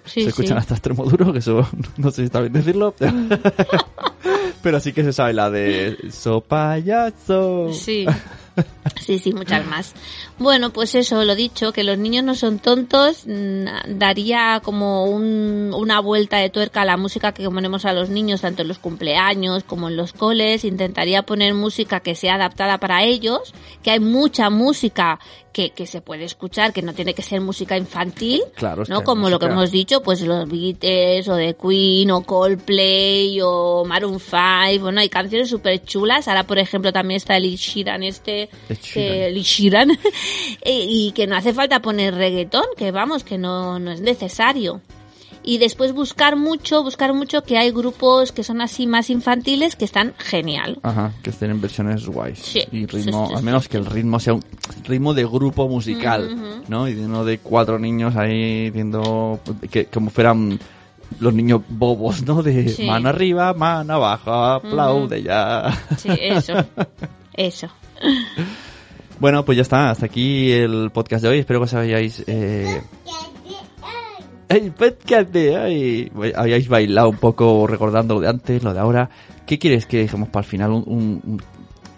sí, 0.09 0.23
se 0.23 0.29
escuchan 0.31 0.57
sí. 0.57 0.61
hasta 0.61 0.75
extremo 0.75 1.05
duro, 1.05 1.33
que 1.33 1.38
eso 1.40 1.66
no 1.97 2.11
sé 2.11 2.16
si 2.16 2.23
está 2.25 2.40
bien 2.40 2.53
decirlo. 2.53 2.94
pero 4.62 4.81
sí 4.81 4.92
que 4.92 5.05
se 5.05 5.12
sabe 5.12 5.33
la 5.33 5.51
de 5.51 5.97
So 6.11 6.40
payaso. 6.40 7.73
Sí. 7.73 8.07
Sí, 9.01 9.21
sí, 9.21 9.33
muchas 9.33 9.64
más. 9.68 9.94
Bueno, 10.37 10.71
pues 10.71 10.97
eso, 10.97 11.23
lo 11.25 11.37
dicho, 11.37 11.73
que 11.73 11.85
los 11.85 11.97
niños 11.97 12.25
no 12.25 12.35
son 12.35 12.59
tontos, 12.59 13.23
mm, 13.25 13.66
daría 13.99 14.61
como 14.64 15.05
un- 15.05 15.73
una 15.77 16.01
vuelta 16.01 16.38
de 16.38 16.51
tuerca 16.51 16.83
a 16.83 16.85
la 16.85 16.97
música 16.97 17.31
que 17.31 17.49
ponemos 17.49 17.85
a 17.85 17.92
los 17.92 18.09
niños, 18.11 18.40
tanto 18.40 18.62
en 18.62 18.68
los 18.68 18.81
cumpleaños 18.81 19.62
como 19.62 19.88
en 19.88 19.97
los 19.97 20.12
coles, 20.12 20.64
intentaría 20.64 21.23
poner 21.23 21.55
música 21.55 22.01
que 22.01 22.16
sea 22.16 22.35
adaptada 22.35 22.79
para 22.79 23.05
ellos, 23.05 23.55
que 23.85 23.92
hay 23.92 24.01
mucha 24.01 24.51
música 24.51 25.21
que, 25.59 25.71
que 25.71 25.88
se 25.88 26.01
puede 26.01 26.23
escuchar, 26.23 26.73
que 26.73 26.83
no 26.83 26.94
tiene 26.94 27.14
que 27.14 27.23
ser 27.23 27.40
música 27.40 27.77
infantil, 27.77 28.42
Claro, 28.55 28.85
¿no? 28.88 29.03
Como 29.03 29.29
lo 29.29 29.40
que 29.40 29.47
hemos 29.47 29.73
dicho, 29.73 30.05
pues 30.05 30.21
los 30.21 30.49
Beatles, 30.49 31.29
o 31.29 31.35
de 31.35 31.57
Queen, 31.57 32.12
o 32.12 32.23
Coldplay, 32.23 33.40
o 33.42 33.85
Maroon 33.85 34.21
5, 34.21 34.81
bueno, 34.81 35.01
hay 35.01 35.09
canciones 35.09 35.51
súper 35.51 35.83
chulas. 35.83 36.29
Ahora, 36.29 36.44
por 36.44 36.61
ejemplo, 36.61 36.92
también 36.92 37.16
está 37.16 37.37
el 37.37 37.47
Ed 37.47 37.57
Sheeran 37.57 38.05
este, 38.05 38.49
que, 38.94 39.27
Ed 39.27 39.35
Sheeran, 39.35 39.90
eh, 40.62 40.87
y 40.88 41.11
que 41.11 41.27
no 41.27 41.35
hace 41.35 41.53
falta 41.53 41.83
poner 41.83 42.14
reggaetón, 42.14 42.66
que 42.77 42.92
vamos, 42.92 43.25
que 43.25 43.37
no, 43.37 43.81
no 43.81 43.90
es 43.90 44.01
necesario. 44.01 44.81
Y 45.49 45.57
después 45.57 45.95
buscar 45.95 46.37
mucho, 46.37 46.83
buscar 46.83 47.15
mucho 47.15 47.43
que 47.43 47.57
hay 47.57 47.71
grupos 47.71 48.33
que 48.33 48.45
son 48.45 48.61
así 48.61 48.87
más 48.87 49.09
infantiles 49.09 49.77
que 49.77 49.87
están 49.87 50.13
genial. 50.19 50.79
Ajá, 50.83 51.15
que 51.23 51.31
estén 51.31 51.51
en 51.51 51.59
versiones 51.59 52.07
guays. 52.07 52.39
Sí, 52.39 52.59
y 52.71 52.81
sí, 52.81 52.87
ritmo, 52.87 53.29
sí, 53.29 53.33
al 53.33 53.39
sí, 53.39 53.45
menos 53.47 53.67
que 53.67 53.79
el 53.79 53.87
ritmo 53.87 54.21
sea 54.21 54.35
un 54.35 54.45
ritmo 54.85 55.15
de 55.15 55.25
grupo 55.25 55.67
musical. 55.67 56.63
¿no? 56.69 56.87
Y 56.87 56.97
no 56.97 57.25
de 57.25 57.39
cuatro 57.39 57.79
niños 57.79 58.15
ahí 58.15 58.69
viendo 58.69 59.41
que 59.71 59.87
como 59.87 60.11
fueran 60.11 60.61
los 61.19 61.33
niños 61.33 61.63
bobos, 61.67 62.23
¿no? 62.27 62.43
De 62.43 62.85
mano 62.87 63.09
arriba, 63.09 63.55
mano 63.55 63.95
abajo, 63.95 64.31
aplaude 64.31 65.23
ya. 65.23 65.73
Sí, 65.97 66.11
eso. 66.21 66.53
Eso. 67.33 67.69
Bueno, 69.21 69.45
pues 69.45 69.57
ya 69.57 69.63
está, 69.63 69.91
hasta 69.91 70.07
aquí 70.07 70.53
el 70.53 70.93
podcast 70.93 71.25
de 71.25 71.29
hoy. 71.29 71.39
Espero 71.41 71.59
que 71.59 71.65
os 71.65 71.75
hayáis... 71.75 72.23
Eh... 72.29 72.81
¡Ay, 74.51 74.71
podcast 74.71 75.31
de 75.31 75.59
hoy! 75.59 76.13
Hayáis 76.37 76.69
bailado 76.69 77.11
un 77.11 77.19
poco 77.19 77.67
recordando 77.67 78.15
lo 78.15 78.21
de 78.21 78.29
antes, 78.29 78.63
lo 78.63 78.73
de 78.73 78.81
ahora. 78.81 79.11
¿Qué 79.47 79.59
quieres 79.59 79.85
que 79.87 79.99
dejemos 79.99 80.29
para 80.31 80.45
el 80.45 80.51
final? 80.51 80.71
¿Un, 80.73 80.85
un- 80.87 81.21
un- 81.25 81.43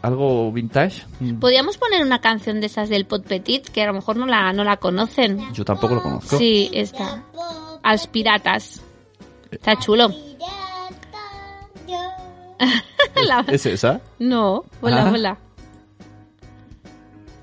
algo 0.03 0.51
vintage? 0.51 1.05
Un- 1.21 1.39
Podríamos 1.39 1.79
poner 1.79 2.03
una 2.03 2.21
canción 2.21 2.61
de 2.61 2.67
esas 2.67 2.89
del 2.89 3.05
Pot 3.07 3.25
Petit, 3.25 3.69
que 3.69 3.83
a 3.83 3.87
lo 3.87 3.93
mejor 3.93 4.17
no 4.17 4.27
la, 4.27 4.53
no 4.53 4.65
la 4.65 4.79
conocen. 4.79 5.53
Yo 5.53 5.65
tampoco 5.65 5.95
lo 5.95 6.03
conozco. 6.03 6.37
Sí, 6.39 6.71
esta. 6.73 7.23
Als 7.83 8.07
piratas. 8.09 8.83
Está 9.51 9.77
chulo. 9.79 10.09
La- 13.27 13.45
¿Es 13.49 13.67
esa? 13.67 14.01
No, 14.19 14.65
hola, 14.81 15.07
Ah. 15.07 15.13
hola. 15.13 15.39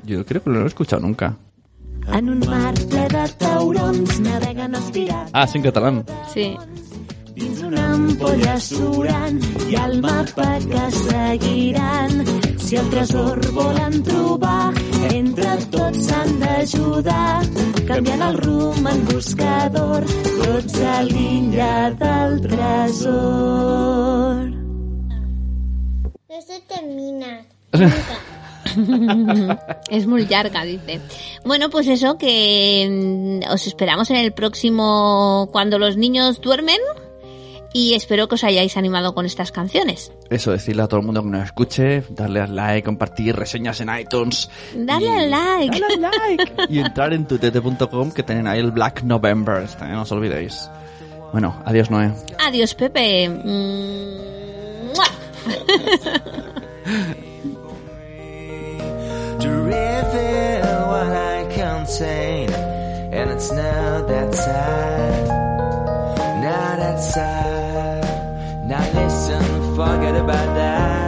Yo 0.03 0.25
creo 0.25 0.43
que 0.43 0.49
no 0.49 0.57
lo 0.59 0.63
he 0.65 0.67
escuchado 0.67 1.01
nunca. 1.01 1.37
En 2.13 2.29
un 2.29 2.39
mar 2.47 2.73
ple 2.89 3.05
de 3.11 3.23
taurons 3.41 4.19
naveguen 4.23 4.75
els 4.75 4.91
pirats 4.95 5.31
Ah, 5.33 5.45
sí, 5.47 5.57
en 5.59 5.63
catalán. 5.63 6.03
Sí. 6.33 6.57
dins 7.37 7.59
una 7.61 7.83
ampolla 7.93 8.55
surant 8.59 9.37
i 9.69 9.75
el 9.77 9.99
mapa 10.01 10.57
que 10.71 10.85
seguiran. 10.95 12.23
Si 12.57 12.75
el 12.75 12.89
tresor 12.89 13.39
volen 13.53 14.01
trobar, 14.03 14.73
entre 15.13 15.51
tots 15.75 16.07
s'han 16.07 16.39
d'ajudar. 16.41 17.43
Canviant 17.87 18.21
el 18.29 18.37
rumb 18.41 18.87
en 18.93 19.05
buscador, 19.11 20.03
tots 20.43 20.79
a 20.81 21.01
l'illa 21.03 21.91
del 22.01 22.41
tresor. 22.47 24.41
No 26.29 26.41
se 26.41 26.59
termina. 26.67 27.31
Es 29.89 30.07
muy 30.07 30.25
larga, 30.27 30.63
dice. 30.63 30.99
Bueno, 31.45 31.69
pues 31.69 31.87
eso, 31.87 32.17
que 32.17 33.41
mm, 33.45 33.51
os 33.51 33.67
esperamos 33.67 34.09
en 34.09 34.17
el 34.17 34.33
próximo 34.33 35.47
Cuando 35.51 35.79
los 35.79 35.97
niños 35.97 36.41
duermen. 36.41 36.77
Y 37.73 37.93
espero 37.95 38.27
que 38.27 38.35
os 38.35 38.43
hayáis 38.43 38.75
animado 38.77 39.13
con 39.13 39.25
estas 39.25 39.51
canciones. 39.51 40.11
Eso, 40.29 40.51
decirle 40.51 40.83
a 40.83 40.87
todo 40.87 41.01
el 41.01 41.05
mundo 41.05 41.21
que 41.21 41.29
nos 41.29 41.43
escuche, 41.43 42.01
darle 42.09 42.39
al 42.39 42.55
like, 42.55 42.83
compartir 42.83 43.35
reseñas 43.35 43.81
en 43.81 43.89
iTunes. 43.99 44.49
Dale 44.73 45.05
y- 45.05 45.09
al 45.09 45.29
like. 45.29 45.79
Dale 45.79 45.93
al 45.93 46.01
like. 46.01 46.53
y 46.73 46.79
entrar 46.79 47.13
en 47.13 47.27
tutete.com 47.27 48.11
que 48.11 48.23
tienen 48.23 48.47
ahí 48.47 48.59
el 48.59 48.71
Black 48.71 49.03
November, 49.03 49.67
¿eh? 49.81 49.85
no 49.89 50.03
os 50.03 50.11
olvidéis. 50.11 50.69
Bueno, 51.33 51.61
adiós 51.65 51.91
Noé. 51.91 52.13
Adiós, 52.39 52.73
Pepe. 52.73 53.29
insane. 61.87 62.49
And 63.13 63.29
it's 63.29 63.49
not 63.51 64.07
that 64.09 64.35
sad. 64.35 65.27
Not 66.43 66.77
that 66.79 66.99
sad. 66.99 68.67
Now 68.67 68.83
listen, 68.91 69.75
forget 69.75 70.15
about 70.15 70.49
that. 70.55 71.06